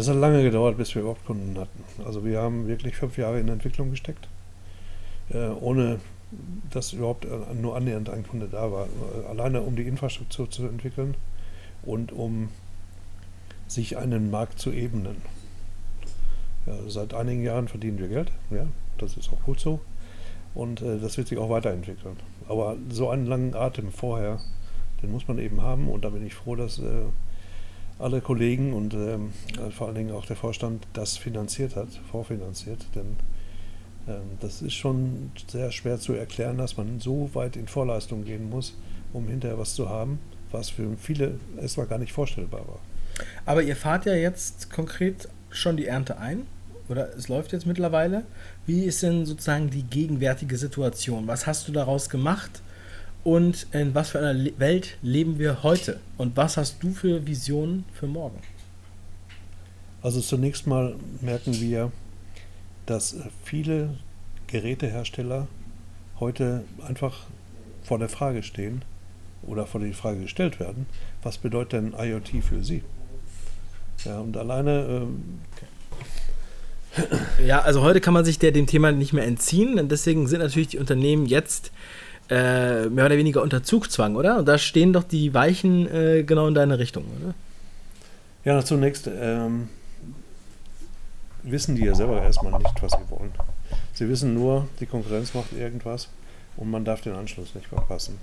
Das 0.00 0.08
hat 0.08 0.16
lange 0.16 0.42
gedauert, 0.42 0.78
bis 0.78 0.94
wir 0.94 1.02
überhaupt 1.02 1.26
Kunden 1.26 1.58
hatten. 1.58 1.84
Also 2.06 2.24
wir 2.24 2.40
haben 2.40 2.66
wirklich 2.66 2.96
fünf 2.96 3.18
Jahre 3.18 3.38
in 3.38 3.48
Entwicklung 3.48 3.90
gesteckt, 3.90 4.28
äh, 5.28 5.48
ohne 5.48 5.98
dass 6.70 6.94
überhaupt 6.94 7.26
äh, 7.26 7.28
nur 7.60 7.76
annähernd 7.76 8.08
ein 8.08 8.26
Kunde 8.26 8.48
da 8.50 8.72
war. 8.72 8.88
Alleine 9.28 9.60
um 9.60 9.76
die 9.76 9.82
Infrastruktur 9.82 10.50
zu 10.50 10.66
entwickeln 10.66 11.16
und 11.82 12.12
um 12.12 12.48
sich 13.66 13.98
einen 13.98 14.30
Markt 14.30 14.58
zu 14.58 14.72
ebnen. 14.72 15.16
Ja, 16.64 16.76
seit 16.88 17.12
einigen 17.12 17.42
Jahren 17.42 17.68
verdienen 17.68 17.98
wir 17.98 18.08
Geld, 18.08 18.32
ja, 18.50 18.66
das 18.96 19.18
ist 19.18 19.30
auch 19.30 19.42
gut 19.42 19.60
so. 19.60 19.80
Und 20.54 20.80
äh, 20.80 20.98
das 20.98 21.18
wird 21.18 21.28
sich 21.28 21.36
auch 21.36 21.50
weiterentwickeln. 21.50 22.16
Aber 22.48 22.78
so 22.88 23.10
einen 23.10 23.26
langen 23.26 23.54
Atem 23.54 23.92
vorher, 23.92 24.40
den 25.02 25.12
muss 25.12 25.28
man 25.28 25.38
eben 25.38 25.60
haben. 25.60 25.90
Und 25.90 26.06
da 26.06 26.08
bin 26.08 26.24
ich 26.24 26.34
froh, 26.34 26.56
dass 26.56 26.78
äh, 26.78 27.02
alle 28.00 28.20
Kollegen 28.20 28.72
und 28.72 28.94
ähm, 28.94 29.32
vor 29.70 29.88
allen 29.88 29.96
Dingen 29.96 30.12
auch 30.12 30.26
der 30.26 30.36
Vorstand 30.36 30.86
das 30.92 31.16
finanziert 31.16 31.76
hat, 31.76 31.88
vorfinanziert. 32.10 32.86
Denn 32.94 33.16
ähm, 34.08 34.38
das 34.40 34.62
ist 34.62 34.74
schon 34.74 35.32
sehr 35.48 35.70
schwer 35.72 35.98
zu 35.98 36.12
erklären, 36.14 36.58
dass 36.58 36.76
man 36.76 37.00
so 37.00 37.30
weit 37.34 37.56
in 37.56 37.68
Vorleistung 37.68 38.24
gehen 38.24 38.48
muss, 38.48 38.76
um 39.12 39.28
hinterher 39.28 39.58
was 39.58 39.74
zu 39.74 39.88
haben, 39.88 40.18
was 40.50 40.70
für 40.70 40.96
viele 40.96 41.38
erstmal 41.60 41.86
gar 41.86 41.98
nicht 41.98 42.12
vorstellbar 42.12 42.66
war. 42.66 42.80
Aber 43.44 43.62
ihr 43.62 43.76
fahrt 43.76 44.06
ja 44.06 44.14
jetzt 44.14 44.70
konkret 44.70 45.28
schon 45.50 45.76
die 45.76 45.86
Ernte 45.86 46.18
ein 46.18 46.46
oder 46.88 47.14
es 47.16 47.28
läuft 47.28 47.52
jetzt 47.52 47.66
mittlerweile. 47.66 48.24
Wie 48.66 48.84
ist 48.84 49.02
denn 49.02 49.26
sozusagen 49.26 49.70
die 49.70 49.82
gegenwärtige 49.82 50.56
Situation? 50.56 51.26
Was 51.26 51.46
hast 51.46 51.68
du 51.68 51.72
daraus 51.72 52.08
gemacht? 52.08 52.62
Und 53.22 53.66
in 53.72 53.94
was 53.94 54.10
für 54.10 54.18
einer 54.18 54.50
Welt 54.58 54.96
leben 55.02 55.38
wir 55.38 55.62
heute? 55.62 56.00
Und 56.16 56.36
was 56.36 56.56
hast 56.56 56.82
du 56.82 56.92
für 56.92 57.26
Visionen 57.26 57.84
für 57.92 58.06
morgen? 58.06 58.38
Also 60.02 60.20
zunächst 60.20 60.66
mal 60.66 60.96
merken 61.20 61.60
wir, 61.60 61.92
dass 62.86 63.16
viele 63.44 63.98
Gerätehersteller 64.46 65.46
heute 66.18 66.64
einfach 66.86 67.26
vor 67.82 67.98
der 67.98 68.08
Frage 68.08 68.42
stehen, 68.42 68.82
oder 69.42 69.66
vor 69.66 69.80
die 69.80 69.92
Frage 69.92 70.20
gestellt 70.20 70.60
werden, 70.60 70.86
was 71.22 71.38
bedeutet 71.38 71.72
denn 71.72 71.94
IoT 71.98 72.44
für 72.44 72.62
Sie? 72.62 72.82
Ja, 74.04 74.18
und 74.20 74.36
alleine. 74.36 74.86
Ähm, 74.88 75.40
ja, 77.44 77.60
also 77.60 77.82
heute 77.82 78.00
kann 78.00 78.14
man 78.14 78.24
sich 78.24 78.38
der, 78.38 78.52
dem 78.52 78.66
Thema 78.66 78.92
nicht 78.92 79.12
mehr 79.12 79.24
entziehen, 79.24 79.76
denn 79.76 79.88
deswegen 79.88 80.26
sind 80.26 80.40
natürlich 80.40 80.68
die 80.68 80.78
Unternehmen 80.78 81.26
jetzt 81.26 81.70
äh, 82.30 82.88
mehr 82.88 83.06
oder 83.06 83.16
weniger 83.16 83.42
unter 83.42 83.62
Zugzwang, 83.62 84.16
oder? 84.16 84.38
Und 84.38 84.46
da 84.46 84.56
stehen 84.56 84.92
doch 84.92 85.04
die 85.04 85.34
Weichen 85.34 85.92
äh, 85.92 86.22
genau 86.22 86.46
in 86.46 86.54
deine 86.54 86.78
Richtung, 86.78 87.04
oder? 87.20 87.34
Ja, 88.44 88.64
zunächst 88.64 89.08
ähm, 89.12 89.68
wissen 91.42 91.74
die 91.74 91.84
ja 91.84 91.94
selber 91.94 92.22
erstmal 92.22 92.58
nicht, 92.58 92.82
was 92.82 92.92
sie 92.92 93.10
wollen. 93.10 93.32
Sie 93.92 94.08
wissen 94.08 94.34
nur, 94.34 94.68
die 94.78 94.86
Konkurrenz 94.86 95.34
macht 95.34 95.52
irgendwas 95.52 96.08
und 96.56 96.70
man 96.70 96.84
darf 96.84 97.00
den 97.00 97.14
Anschluss 97.14 97.54
nicht 97.54 97.66
verpassen. 97.66 98.18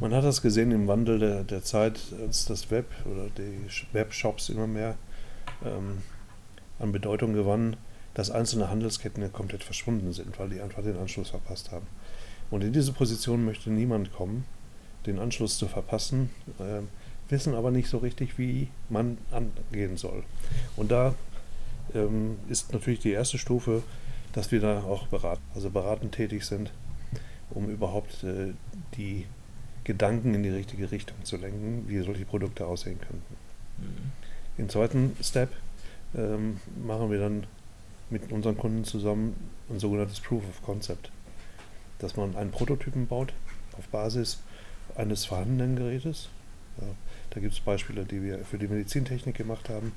Man 0.00 0.14
hat 0.14 0.24
das 0.24 0.42
gesehen 0.42 0.70
im 0.72 0.88
Wandel 0.88 1.18
der, 1.18 1.44
der 1.44 1.62
Zeit, 1.62 1.98
als 2.20 2.44
das 2.46 2.70
Web 2.70 2.86
oder 3.04 3.26
die 3.36 3.66
Webshops 3.92 4.48
immer 4.48 4.66
mehr 4.66 4.96
ähm, 5.64 5.98
an 6.78 6.92
Bedeutung 6.92 7.34
gewannen, 7.34 7.76
dass 8.14 8.30
einzelne 8.30 8.68
Handelsketten 8.68 9.32
komplett 9.32 9.64
verschwunden 9.64 10.12
sind, 10.12 10.38
weil 10.38 10.50
die 10.50 10.60
einfach 10.60 10.82
den 10.82 10.98
Anschluss 10.98 11.30
verpasst 11.30 11.70
haben. 11.70 11.86
Und 12.52 12.62
in 12.62 12.74
diese 12.74 12.92
Position 12.92 13.46
möchte 13.46 13.70
niemand 13.70 14.12
kommen, 14.12 14.44
den 15.06 15.18
Anschluss 15.18 15.56
zu 15.56 15.68
verpassen, 15.68 16.28
äh, 16.58 16.82
wissen 17.30 17.54
aber 17.54 17.70
nicht 17.70 17.88
so 17.88 17.96
richtig, 17.96 18.38
wie 18.38 18.68
man 18.90 19.16
angehen 19.30 19.96
soll. 19.96 20.22
Und 20.76 20.92
da 20.92 21.14
ähm, 21.94 22.36
ist 22.50 22.70
natürlich 22.74 23.00
die 23.00 23.12
erste 23.12 23.38
Stufe, 23.38 23.82
dass 24.34 24.52
wir 24.52 24.60
da 24.60 24.82
auch 24.82 25.06
beraten, 25.06 25.42
also 25.54 25.70
beratend 25.70 26.14
tätig 26.14 26.44
sind, 26.44 26.70
um 27.48 27.70
überhaupt 27.70 28.22
äh, 28.22 28.52
die 28.98 29.24
Gedanken 29.84 30.34
in 30.34 30.42
die 30.42 30.50
richtige 30.50 30.90
Richtung 30.90 31.16
zu 31.24 31.38
lenken, 31.38 31.86
wie 31.88 32.00
solche 32.00 32.26
Produkte 32.26 32.66
aussehen 32.66 33.00
könnten. 33.00 33.34
Mhm. 33.78 34.12
Im 34.58 34.68
zweiten 34.68 35.16
Step 35.22 35.48
ähm, 36.14 36.58
machen 36.86 37.10
wir 37.10 37.18
dann 37.18 37.46
mit 38.10 38.30
unseren 38.30 38.58
Kunden 38.58 38.84
zusammen 38.84 39.34
ein 39.70 39.80
sogenanntes 39.80 40.20
Proof 40.20 40.42
of 40.46 40.62
Concept, 40.62 41.10
dass 42.02 42.16
man 42.16 42.36
einen 42.36 42.50
Prototypen 42.50 43.06
baut 43.06 43.32
auf 43.78 43.86
Basis 43.88 44.38
eines 44.96 45.24
vorhandenen 45.24 45.76
Gerätes. 45.76 46.28
Ja, 46.80 46.86
da 47.30 47.40
gibt 47.40 47.52
es 47.52 47.60
Beispiele, 47.60 48.04
die 48.04 48.22
wir 48.22 48.38
für 48.44 48.58
die 48.58 48.66
Medizintechnik 48.66 49.36
gemacht 49.36 49.68
haben 49.68 49.92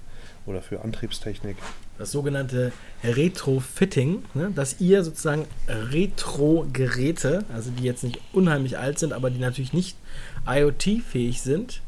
oder 0.46 0.62
für 0.62 0.82
Antriebstechnik. 0.82 1.58
Das 1.98 2.12
sogenannte 2.12 2.74
Retrofitting, 3.04 4.24
ne? 4.34 4.52
dass 4.54 4.82
ihr 4.82 5.04
sozusagen 5.04 5.46
Retro-Geräte, 5.68 7.46
also 7.54 7.72
die 7.72 7.84
jetzt 7.84 8.04
nicht 8.04 8.20
unheimlich 8.34 8.78
alt 8.78 9.00
sind, 9.00 9.14
aber 9.14 9.30
die 9.30 9.40
natürlich 9.40 9.74
nicht 9.74 9.98
IoT-fähig 10.46 11.42
sind, 11.42 11.82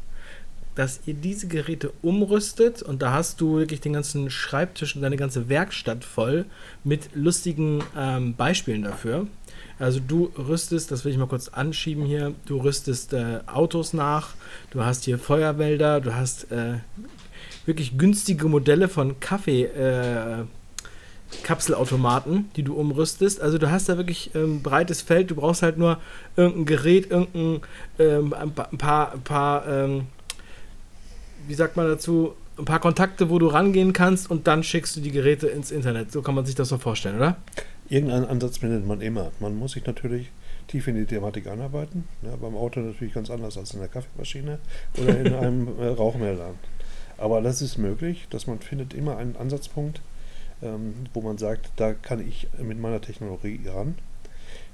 dass 0.74 1.00
ihr 1.06 1.14
diese 1.14 1.48
Geräte 1.48 1.92
umrüstet 2.02 2.82
und 2.82 3.02
da 3.02 3.12
hast 3.12 3.40
du 3.40 3.56
wirklich 3.56 3.80
den 3.80 3.94
ganzen 3.94 4.30
Schreibtisch 4.30 4.94
und 4.94 5.02
deine 5.02 5.16
ganze 5.16 5.48
Werkstatt 5.48 6.04
voll 6.04 6.44
mit 6.84 7.10
lustigen 7.14 7.82
ähm, 7.96 8.36
Beispielen 8.36 8.82
dafür. 8.84 9.26
Also 9.78 10.00
du 10.00 10.30
rüstest, 10.36 10.90
das 10.90 11.04
will 11.04 11.12
ich 11.12 11.18
mal 11.18 11.26
kurz 11.26 11.48
anschieben 11.48 12.04
hier, 12.04 12.34
du 12.46 12.58
rüstest 12.58 13.12
äh, 13.12 13.40
Autos 13.46 13.92
nach, 13.92 14.30
du 14.70 14.84
hast 14.84 15.04
hier 15.04 15.18
Feuerwälder, 15.18 16.00
du 16.00 16.14
hast 16.14 16.50
äh, 16.50 16.78
wirklich 17.66 17.96
günstige 17.96 18.48
Modelle 18.48 18.88
von 18.88 19.20
Kaffee. 19.20 19.64
Äh, 19.64 20.44
Kapselautomaten, 21.42 22.50
die 22.56 22.62
du 22.62 22.72
umrüstest. 22.72 23.42
Also 23.42 23.58
du 23.58 23.70
hast 23.70 23.88
da 23.90 23.98
wirklich 23.98 24.34
ähm, 24.34 24.62
breites 24.62 25.02
Feld. 25.02 25.30
Du 25.30 25.34
brauchst 25.34 25.60
halt 25.60 25.76
nur 25.76 25.98
irgendein 26.36 26.64
Gerät, 26.64 27.10
irgendein 27.10 27.60
ähm, 27.98 28.32
ein 28.32 28.54
paar, 28.54 29.12
ein 29.12 29.20
paar 29.20 29.68
ähm, 29.68 30.06
wie 31.46 31.54
sagt 31.54 31.76
man 31.76 31.86
dazu, 31.86 32.34
ein 32.58 32.64
paar 32.64 32.80
Kontakte, 32.80 33.30
wo 33.30 33.38
du 33.38 33.46
rangehen 33.46 33.92
kannst 33.92 34.30
und 34.30 34.46
dann 34.46 34.62
schickst 34.62 34.96
du 34.96 35.00
die 35.00 35.10
Geräte 35.10 35.48
ins 35.48 35.70
Internet. 35.70 36.12
So 36.12 36.22
kann 36.22 36.34
man 36.34 36.44
sich 36.44 36.54
das 36.54 36.68
so 36.68 36.78
vorstellen, 36.78 37.16
oder? 37.16 37.36
Irgendeinen 37.90 38.26
Ansatz 38.26 38.58
findet 38.58 38.86
man 38.86 39.00
immer. 39.00 39.32
Man 39.40 39.56
muss 39.56 39.72
sich 39.72 39.86
natürlich 39.86 40.30
tief 40.66 40.86
in 40.88 40.96
die 40.96 41.06
Thematik 41.06 41.46
einarbeiten. 41.46 42.06
Ja, 42.22 42.36
beim 42.36 42.54
Auto 42.54 42.80
natürlich 42.80 43.14
ganz 43.14 43.30
anders 43.30 43.56
als 43.56 43.72
in 43.72 43.80
der 43.80 43.88
Kaffeemaschine 43.88 44.58
oder 45.00 45.18
in 45.18 45.34
einem 45.34 45.80
äh, 45.80 45.86
Rauchmelder. 45.86 46.54
Aber 47.16 47.40
das 47.40 47.62
ist 47.62 47.78
möglich, 47.78 48.26
dass 48.30 48.46
man 48.46 48.60
findet 48.60 48.94
immer 48.94 49.16
einen 49.16 49.36
Ansatzpunkt, 49.36 50.00
ähm, 50.62 50.94
wo 51.14 51.22
man 51.22 51.38
sagt, 51.38 51.70
da 51.76 51.94
kann 51.94 52.26
ich 52.26 52.48
mit 52.62 52.78
meiner 52.78 53.00
Technologie 53.00 53.60
ran. 53.66 53.96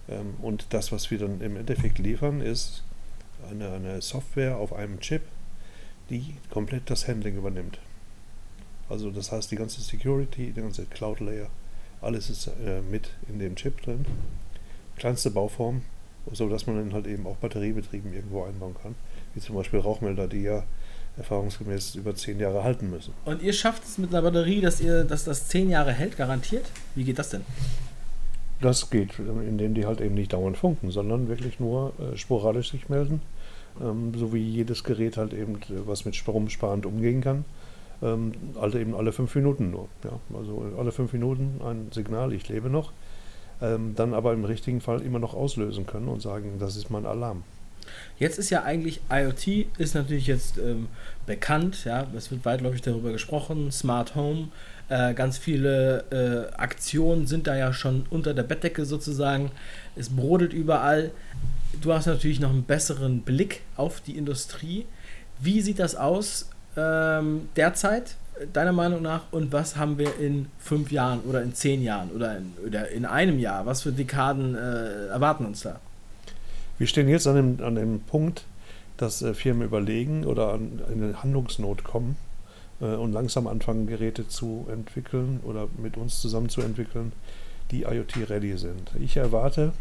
Ähm, 0.08 0.34
und 0.42 0.66
das, 0.70 0.90
was 0.90 1.10
wir 1.10 1.18
dann 1.18 1.40
im 1.40 1.56
Endeffekt 1.56 1.98
liefern, 1.98 2.40
ist 2.40 2.82
eine, 3.50 3.72
eine 3.72 4.02
Software 4.02 4.56
auf 4.56 4.72
einem 4.72 5.00
Chip, 5.00 5.22
die 6.10 6.34
komplett 6.50 6.90
das 6.90 7.06
Handling 7.08 7.36
übernimmt. 7.36 7.78
Also 8.88 9.10
das 9.10 9.32
heißt, 9.32 9.50
die 9.50 9.56
ganze 9.56 9.80
Security, 9.80 10.50
der 10.52 10.64
ganze 10.64 10.84
Cloud 10.84 11.20
Layer, 11.20 11.48
alles 12.04 12.30
ist 12.30 12.46
äh, 12.46 12.80
mit 12.90 13.10
in 13.28 13.38
dem 13.38 13.56
Chip 13.56 13.82
drin. 13.82 14.04
Kleinste 14.96 15.30
Bauform, 15.30 15.82
so 16.32 16.48
dass 16.48 16.66
man 16.66 16.76
dann 16.76 16.92
halt 16.92 17.06
eben 17.06 17.26
auch 17.26 17.36
batteriebetrieben 17.36 18.14
irgendwo 18.14 18.44
einbauen 18.44 18.74
kann. 18.80 18.94
Wie 19.34 19.40
zum 19.40 19.56
Beispiel 19.56 19.80
Rauchmelder, 19.80 20.28
die 20.28 20.42
ja 20.42 20.64
erfahrungsgemäß 21.16 21.94
über 21.94 22.14
zehn 22.14 22.40
Jahre 22.40 22.64
halten 22.64 22.90
müssen. 22.90 23.12
Und 23.24 23.42
ihr 23.42 23.52
schafft 23.52 23.84
es 23.84 23.98
mit 23.98 24.10
einer 24.10 24.22
Batterie, 24.22 24.60
dass 24.60 24.80
ihr, 24.80 25.04
dass 25.04 25.24
das 25.24 25.48
zehn 25.48 25.70
Jahre 25.70 25.92
hält, 25.92 26.16
garantiert? 26.16 26.64
Wie 26.94 27.04
geht 27.04 27.18
das 27.18 27.30
denn? 27.30 27.42
Das 28.60 28.90
geht, 28.90 29.18
indem 29.18 29.74
die 29.74 29.86
halt 29.86 30.00
eben 30.00 30.14
nicht 30.14 30.32
dauernd 30.32 30.56
funken, 30.56 30.90
sondern 30.90 31.28
wirklich 31.28 31.60
nur 31.60 31.92
äh, 31.98 32.16
sporadisch 32.16 32.70
sich 32.70 32.88
melden. 32.88 33.20
Ähm, 33.80 34.12
so 34.16 34.32
wie 34.32 34.42
jedes 34.42 34.84
Gerät 34.84 35.16
halt 35.16 35.32
eben, 35.32 35.56
äh, 35.56 35.86
was 35.86 36.04
mit 36.04 36.16
Strom 36.16 36.48
sparend 36.48 36.86
umgehen 36.86 37.20
kann. 37.20 37.44
Ähm, 38.04 38.32
halt 38.60 38.74
eben 38.74 38.94
alle 38.94 39.12
fünf 39.12 39.34
Minuten 39.34 39.70
nur. 39.70 39.88
Ja? 40.04 40.20
Also 40.36 40.72
alle 40.78 40.92
fünf 40.92 41.12
Minuten 41.12 41.60
ein 41.64 41.88
Signal, 41.90 42.32
ich 42.32 42.48
lebe 42.48 42.68
noch. 42.68 42.92
Ähm, 43.62 43.94
dann 43.96 44.14
aber 44.14 44.32
im 44.32 44.44
richtigen 44.44 44.80
Fall 44.80 45.00
immer 45.00 45.18
noch 45.18 45.34
auslösen 45.34 45.86
können 45.86 46.08
und 46.08 46.20
sagen, 46.20 46.58
das 46.58 46.76
ist 46.76 46.90
mein 46.90 47.06
Alarm. 47.06 47.44
Jetzt 48.18 48.38
ist 48.38 48.50
ja 48.50 48.62
eigentlich 48.62 49.00
IoT 49.10 49.66
ist 49.78 49.94
natürlich 49.94 50.26
jetzt 50.26 50.58
ähm, 50.58 50.88
bekannt, 51.26 51.84
ja, 51.84 52.06
es 52.16 52.30
wird 52.30 52.44
weitläufig 52.44 52.82
darüber 52.82 53.12
gesprochen, 53.12 53.70
Smart 53.72 54.14
Home, 54.14 54.48
äh, 54.88 55.14
ganz 55.14 55.38
viele 55.38 56.04
äh, 56.10 56.56
Aktionen 56.56 57.26
sind 57.26 57.46
da 57.46 57.56
ja 57.56 57.72
schon 57.72 58.06
unter 58.10 58.34
der 58.34 58.42
Bettdecke 58.42 58.84
sozusagen, 58.84 59.50
es 59.96 60.10
brodelt 60.10 60.52
überall. 60.52 61.10
Du 61.80 61.92
hast 61.92 62.06
natürlich 62.06 62.40
noch 62.40 62.50
einen 62.50 62.64
besseren 62.64 63.22
Blick 63.22 63.62
auf 63.76 64.00
die 64.00 64.16
Industrie. 64.16 64.86
Wie 65.40 65.60
sieht 65.60 65.78
das 65.78 65.96
aus 65.96 66.50
ähm, 66.76 67.48
derzeit, 67.56 68.16
deiner 68.52 68.72
Meinung 68.72 69.02
nach, 69.02 69.22
und 69.30 69.52
was 69.52 69.76
haben 69.76 69.98
wir 69.98 70.18
in 70.18 70.46
fünf 70.58 70.90
Jahren 70.90 71.20
oder 71.20 71.42
in 71.42 71.54
zehn 71.54 71.82
Jahren 71.82 72.10
oder 72.10 72.36
in, 72.36 72.52
oder 72.66 72.88
in 72.90 73.04
einem 73.04 73.38
Jahr? 73.38 73.66
Was 73.66 73.82
für 73.82 73.92
Dekaden 73.92 74.54
äh, 74.54 75.06
erwarten 75.06 75.46
uns 75.46 75.62
da? 75.62 75.80
Wir 76.78 76.86
stehen 76.86 77.08
jetzt 77.08 77.26
an 77.26 77.36
dem, 77.36 77.64
an 77.64 77.76
dem 77.76 78.00
Punkt, 78.00 78.44
dass 78.96 79.22
äh, 79.22 79.34
Firmen 79.34 79.62
überlegen 79.62 80.24
oder 80.24 80.52
an, 80.52 80.82
in 80.92 81.02
eine 81.02 81.22
Handlungsnot 81.22 81.84
kommen 81.84 82.16
äh, 82.80 82.86
und 82.86 83.12
langsam 83.12 83.46
anfangen, 83.46 83.86
Geräte 83.86 84.26
zu 84.26 84.66
entwickeln 84.70 85.40
oder 85.44 85.68
mit 85.78 85.96
uns 85.96 86.20
zusammen 86.20 86.48
zu 86.48 86.60
entwickeln, 86.60 87.12
die 87.70 87.82
IoT-ready 87.82 88.56
sind. 88.58 88.90
Ich 89.00 89.16
erwarte, 89.16 89.72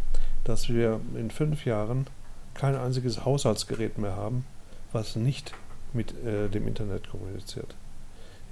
dass 0.43 0.69
wir 0.69 0.99
in 1.15 1.31
fünf 1.31 1.65
Jahren 1.65 2.07
kein 2.53 2.75
einziges 2.75 3.25
Haushaltsgerät 3.25 3.97
mehr 3.97 4.15
haben, 4.15 4.45
was 4.91 5.15
nicht 5.15 5.53
mit 5.93 6.13
äh, 6.25 6.49
dem 6.49 6.67
Internet 6.67 7.09
kommuniziert. 7.09 7.75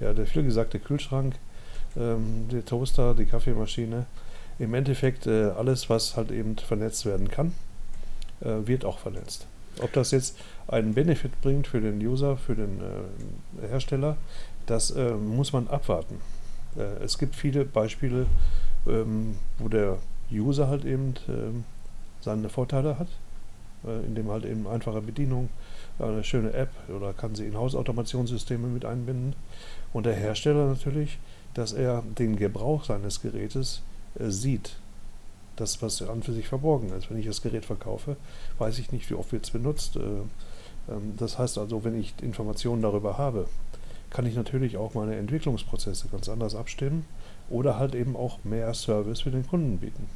Ja, 0.00 0.12
der 0.12 0.26
vielgesagte 0.26 0.78
Kühlschrank, 0.78 1.34
ähm, 1.96 2.48
der 2.50 2.64
Toaster, 2.64 3.14
die 3.14 3.26
Kaffeemaschine, 3.26 4.06
im 4.58 4.74
Endeffekt 4.74 5.26
äh, 5.26 5.50
alles, 5.50 5.90
was 5.90 6.16
halt 6.16 6.30
eben 6.30 6.56
vernetzt 6.56 7.06
werden 7.06 7.28
kann, 7.28 7.52
äh, 8.40 8.66
wird 8.66 8.84
auch 8.84 8.98
vernetzt. 8.98 9.46
Ob 9.80 9.92
das 9.92 10.10
jetzt 10.10 10.36
einen 10.68 10.94
Benefit 10.94 11.40
bringt 11.40 11.66
für 11.66 11.80
den 11.80 11.98
User, 12.04 12.36
für 12.36 12.54
den 12.54 12.80
äh, 12.80 13.68
Hersteller, 13.68 14.16
das 14.66 14.90
äh, 14.90 15.12
muss 15.12 15.52
man 15.52 15.68
abwarten. 15.68 16.20
Äh, 16.76 17.02
es 17.02 17.18
gibt 17.18 17.34
viele 17.34 17.64
Beispiele, 17.64 18.26
ähm, 18.86 19.36
wo 19.58 19.68
der 19.68 19.98
User 20.30 20.68
halt 20.68 20.84
eben 20.84 21.14
ähm, 21.28 21.64
seine 22.20 22.48
Vorteile 22.48 22.98
hat, 22.98 23.08
indem 24.06 24.30
halt 24.30 24.44
eben 24.44 24.68
einfache 24.68 25.00
Bedienung, 25.00 25.48
eine 26.08 26.24
schöne 26.24 26.52
App 26.52 26.70
oder 26.88 27.12
kann 27.12 27.34
sie 27.34 27.46
in 27.46 27.56
Hausautomationssysteme 27.56 28.68
mit 28.68 28.84
einbinden. 28.84 29.34
Und 29.92 30.06
der 30.06 30.14
Hersteller 30.14 30.66
natürlich, 30.66 31.18
dass 31.54 31.72
er 31.72 32.02
den 32.18 32.36
Gebrauch 32.36 32.84
seines 32.84 33.20
Gerätes 33.20 33.82
äh, 34.18 34.30
sieht 34.30 34.76
das, 35.56 35.82
was 35.82 36.02
an 36.02 36.22
für 36.22 36.32
sich 36.32 36.48
verborgen 36.48 36.90
ist. 36.90 37.10
Wenn 37.10 37.18
ich 37.18 37.26
das 37.26 37.42
Gerät 37.42 37.64
verkaufe, 37.64 38.16
weiß 38.58 38.78
ich 38.78 38.90
nicht, 38.92 39.10
wie 39.10 39.14
oft 39.14 39.32
wird 39.32 39.44
es 39.44 39.50
benutzt. 39.50 39.96
Äh, 39.96 40.00
ähm, 40.90 41.14
das 41.16 41.38
heißt 41.38 41.58
also, 41.58 41.84
wenn 41.84 41.98
ich 41.98 42.14
Informationen 42.22 42.82
darüber 42.82 43.18
habe, 43.18 43.46
kann 44.10 44.26
ich 44.26 44.34
natürlich 44.34 44.76
auch 44.76 44.94
meine 44.94 45.16
Entwicklungsprozesse 45.16 46.08
ganz 46.08 46.28
anders 46.28 46.54
abstimmen 46.54 47.06
oder 47.48 47.78
halt 47.78 47.94
eben 47.94 48.16
auch 48.16 48.44
mehr 48.44 48.72
Service 48.74 49.22
für 49.22 49.30
den 49.30 49.46
Kunden 49.46 49.78
bieten. 49.78 50.06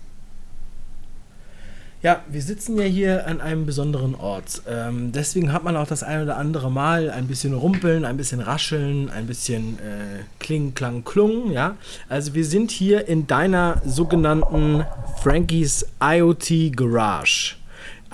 Ja, 2.06 2.22
wir 2.28 2.40
sitzen 2.40 2.78
ja 2.78 2.84
hier 2.84 3.26
an 3.26 3.40
einem 3.40 3.66
besonderen 3.66 4.14
Ort. 4.14 4.62
Ähm, 4.68 5.10
deswegen 5.10 5.52
hat 5.52 5.64
man 5.64 5.76
auch 5.76 5.88
das 5.88 6.04
ein 6.04 6.22
oder 6.22 6.36
andere 6.36 6.70
Mal 6.70 7.10
ein 7.10 7.26
bisschen 7.26 7.52
rumpeln, 7.52 8.04
ein 8.04 8.16
bisschen 8.16 8.38
rascheln, 8.38 9.10
ein 9.10 9.26
bisschen 9.26 9.80
äh, 9.80 10.22
kling, 10.38 10.72
klang, 10.72 11.02
klung. 11.02 11.50
Ja, 11.50 11.74
also 12.08 12.32
wir 12.34 12.44
sind 12.44 12.70
hier 12.70 13.08
in 13.08 13.26
deiner 13.26 13.82
sogenannten 13.84 14.86
Frankies 15.20 15.84
IoT 16.00 16.76
Garage. 16.76 17.56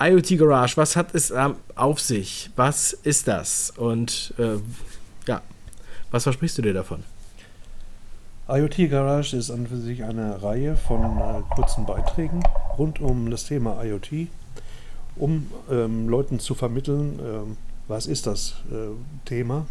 IoT 0.01 0.39
Garage, 0.39 0.75
was 0.75 0.95
hat 0.95 1.13
es 1.13 1.29
ähm, 1.29 1.57
auf 1.75 1.99
sich? 1.99 2.49
Was 2.55 2.93
ist 2.93 3.27
das? 3.27 3.73
Und 3.77 4.33
äh, 4.39 4.55
ja, 5.27 5.43
was 6.09 6.23
versprichst 6.23 6.57
du 6.57 6.63
dir 6.63 6.73
davon? 6.73 7.03
IoT 8.49 8.89
Garage 8.89 9.37
ist 9.37 9.51
an 9.51 9.67
für 9.67 9.77
sich 9.77 10.03
eine 10.03 10.43
Reihe 10.43 10.75
von 10.75 11.01
äh, 11.01 11.41
kurzen 11.55 11.85
Beiträgen 11.85 12.43
rund 12.77 12.99
um 12.99 13.31
das 13.31 13.45
Thema 13.45 13.81
IoT, 13.81 14.27
um 15.15 15.49
ähm, 15.71 16.09
Leuten 16.09 16.39
zu 16.39 16.53
vermitteln, 16.53 17.19
ähm, 17.23 17.57
was 17.87 18.05
ist 18.05 18.27
das 18.27 18.55
äh, 18.69 18.89
Thema, 19.23 19.65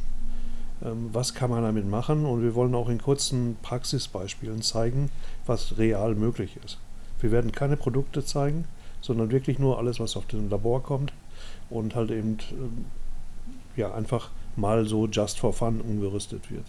ähm, 0.82 1.10
was 1.12 1.34
kann 1.34 1.50
man 1.50 1.62
damit 1.62 1.86
machen 1.86 2.24
und 2.24 2.42
wir 2.42 2.54
wollen 2.54 2.74
auch 2.74 2.88
in 2.88 2.96
kurzen 2.96 3.58
Praxisbeispielen 3.60 4.62
zeigen, 4.62 5.10
was 5.44 5.76
real 5.76 6.14
möglich 6.14 6.56
ist. 6.64 6.78
Wir 7.20 7.30
werden 7.30 7.52
keine 7.52 7.76
Produkte 7.76 8.24
zeigen, 8.24 8.64
sondern 9.02 9.30
wirklich 9.30 9.58
nur 9.58 9.76
alles, 9.76 10.00
was 10.00 10.16
auf 10.16 10.24
dem 10.28 10.48
Labor 10.48 10.82
kommt 10.82 11.12
und 11.68 11.94
halt 11.94 12.10
eben 12.10 12.38
äh, 13.76 13.80
ja, 13.82 13.92
einfach 13.92 14.30
mal 14.56 14.86
so 14.86 15.06
just 15.08 15.38
for 15.38 15.52
fun 15.52 15.82
umgerüstet 15.82 16.50
wird. 16.50 16.64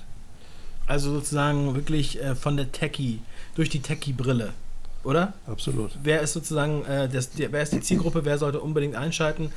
Also 0.86 1.12
sozusagen 1.12 1.76
wirklich 1.76 2.22
äh, 2.22 2.36
von 2.36 2.58
der 2.58 2.72
Techie, 2.72 3.20
durch 3.56 3.70
die 3.70 3.82
Techie-Brille, 3.82 4.54
oder? 5.04 5.34
Absolut. 5.48 5.92
Wer 6.02 6.22
ist 6.22 6.34
sozusagen, 6.34 6.84
äh, 6.86 7.08
das, 7.08 7.32
der, 7.32 7.52
wer 7.52 7.62
ist 7.62 7.74
die 7.74 7.82
Zielgruppe, 7.82 8.26
wer 8.26 8.38
sollte 8.38 8.60
unbedingt 8.60 8.96
einschalten 8.96 9.52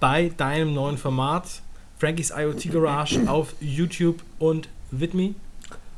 bei 0.00 0.30
deinem 0.36 0.74
neuen 0.74 0.98
Format 0.98 1.62
Frankies 1.98 2.32
IoT 2.36 2.72
Garage 2.72 3.20
auf 3.28 3.54
YouTube 3.60 4.22
und 4.38 4.68
Widme? 4.90 5.34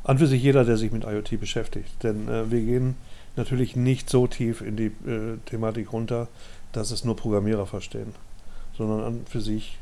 An 0.05 0.19
für 0.19 0.27
sich 0.27 0.43
jeder, 0.43 0.65
der 0.65 0.77
sich 0.77 0.93
mit 0.93 1.05
IoT 1.05 1.41
beschäftigt. 1.41 1.91
Denn 2.03 2.29
äh, 2.29 2.51
wir 2.51 2.61
gehen 2.61 2.97
natürlich 3.37 3.77
nicht 3.77 4.11
so 4.11 4.27
tief 4.27 4.61
in 4.61 4.77
die 4.77 4.93
äh, 5.09 5.39
Thematik 5.47 5.93
runter, 5.93 6.29
dass 6.73 6.91
es 6.91 7.05
nur 7.05 7.17
Programmierer 7.17 7.67
verstehen. 7.67 8.15
Sondern 8.77 9.01
an 9.01 9.21
für 9.27 9.41
sich 9.41 9.79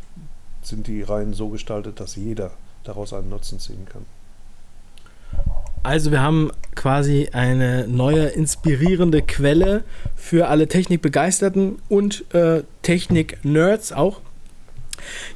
sind 0.62 0.87
die 0.87 1.03
Reihen 1.03 1.35
so 1.35 1.49
gestaltet, 1.49 1.99
dass 1.99 2.15
jeder 2.15 2.53
daraus 2.85 3.12
einen 3.12 3.31
Nutzen 3.31 3.59
ziehen 3.59 3.87
kann. 3.87 4.05
Also 5.83 6.12
wir 6.12 6.23
haben 6.23 6.51
quasi 6.75 7.29
eine 7.33 7.88
neue 7.88 8.27
inspirierende 8.27 9.21
Quelle 9.23 9.83
für 10.16 10.49
alle 10.49 10.68
Technikbegeisterten 10.68 11.81
und 11.88 12.25
äh, 12.35 12.62
Technik-Nerds 12.83 13.92
auch. 13.92 14.21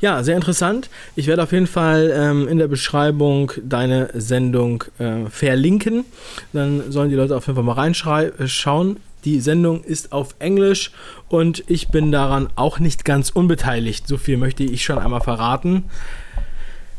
Ja, 0.00 0.22
sehr 0.22 0.36
interessant. 0.36 0.88
Ich 1.16 1.26
werde 1.26 1.42
auf 1.42 1.50
jeden 1.50 1.66
Fall 1.66 2.12
ähm, 2.14 2.46
in 2.46 2.58
der 2.58 2.68
Beschreibung 2.68 3.52
deine 3.60 4.10
Sendung 4.14 4.84
äh, 4.98 5.26
verlinken. 5.28 6.04
Dann 6.52 6.92
sollen 6.92 7.10
die 7.10 7.16
Leute 7.16 7.36
auf 7.36 7.46
jeden 7.46 7.56
Fall 7.56 7.64
mal 7.64 7.72
reinschauen. 7.72 8.96
Die 9.24 9.40
Sendung 9.40 9.82
ist 9.82 10.12
auf 10.12 10.36
Englisch 10.38 10.92
und 11.28 11.64
ich 11.66 11.88
bin 11.88 12.12
daran 12.12 12.48
auch 12.54 12.78
nicht 12.78 13.04
ganz 13.04 13.30
unbeteiligt. 13.30 14.06
So 14.06 14.18
viel 14.18 14.36
möchte 14.36 14.62
ich 14.62 14.84
schon 14.84 15.00
einmal 15.00 15.20
verraten. 15.20 15.84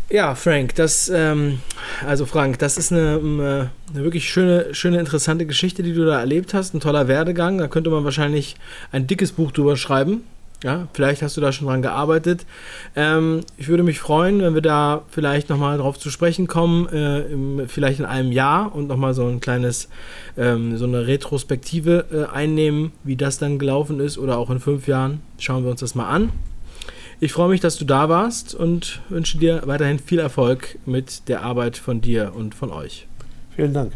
Ja, 0.09 0.35
Frank, 0.35 0.73
das, 0.75 1.09
ähm, 1.13 1.59
also 2.05 2.25
Frank, 2.25 2.59
das 2.59 2.77
ist 2.77 2.93
eine, 2.93 3.19
eine, 3.21 3.71
wirklich 3.91 4.29
schöne, 4.29 4.73
schöne, 4.73 4.99
interessante 4.99 5.45
Geschichte, 5.45 5.83
die 5.83 5.93
du 5.93 6.05
da 6.05 6.19
erlebt 6.19 6.53
hast. 6.53 6.73
Ein 6.73 6.79
toller 6.79 7.09
Werdegang. 7.09 7.57
Da 7.57 7.67
könnte 7.67 7.89
man 7.89 8.05
wahrscheinlich 8.05 8.55
ein 8.93 9.05
dickes 9.05 9.33
Buch 9.33 9.51
drüber 9.51 9.75
schreiben. 9.75 10.23
Ja, 10.63 10.87
vielleicht 10.93 11.21
hast 11.21 11.35
du 11.35 11.41
da 11.41 11.51
schon 11.51 11.67
dran 11.67 11.81
gearbeitet. 11.81 12.45
Ähm, 12.95 13.41
ich 13.57 13.67
würde 13.67 13.83
mich 13.83 13.99
freuen, 13.99 14.41
wenn 14.41 14.55
wir 14.55 14.61
da 14.61 15.03
vielleicht 15.09 15.49
nochmal 15.49 15.77
drauf 15.77 15.99
zu 15.99 16.09
sprechen 16.09 16.47
kommen, 16.47 16.87
äh, 16.87 17.19
im, 17.23 17.67
vielleicht 17.67 17.99
in 17.99 18.05
einem 18.05 18.31
Jahr 18.31 18.73
und 18.73 18.87
nochmal 18.87 19.13
so 19.13 19.27
ein 19.27 19.39
kleines, 19.39 19.89
ähm, 20.35 20.77
so 20.77 20.85
eine 20.85 21.05
Retrospektive 21.05 22.05
äh, 22.11 22.33
einnehmen, 22.33 22.91
wie 23.03 23.17
das 23.17 23.37
dann 23.37 23.59
gelaufen 23.59 23.99
ist 23.99 24.17
oder 24.17 24.37
auch 24.37 24.49
in 24.49 24.59
fünf 24.59 24.87
Jahren. 24.87 25.21
Schauen 25.37 25.63
wir 25.63 25.69
uns 25.69 25.81
das 25.81 25.93
mal 25.93 26.09
an. 26.09 26.31
Ich 27.19 27.33
freue 27.33 27.49
mich, 27.49 27.61
dass 27.61 27.77
du 27.77 27.85
da 27.85 28.09
warst 28.09 28.53
und 28.53 29.01
wünsche 29.09 29.39
dir 29.39 29.63
weiterhin 29.65 29.97
viel 29.97 30.19
Erfolg 30.19 30.77
mit 30.85 31.27
der 31.27 31.41
Arbeit 31.41 31.77
von 31.77 31.99
dir 31.99 32.33
und 32.35 32.53
von 32.53 32.71
euch. 32.71 33.07
Vielen 33.55 33.73
Dank. 33.73 33.93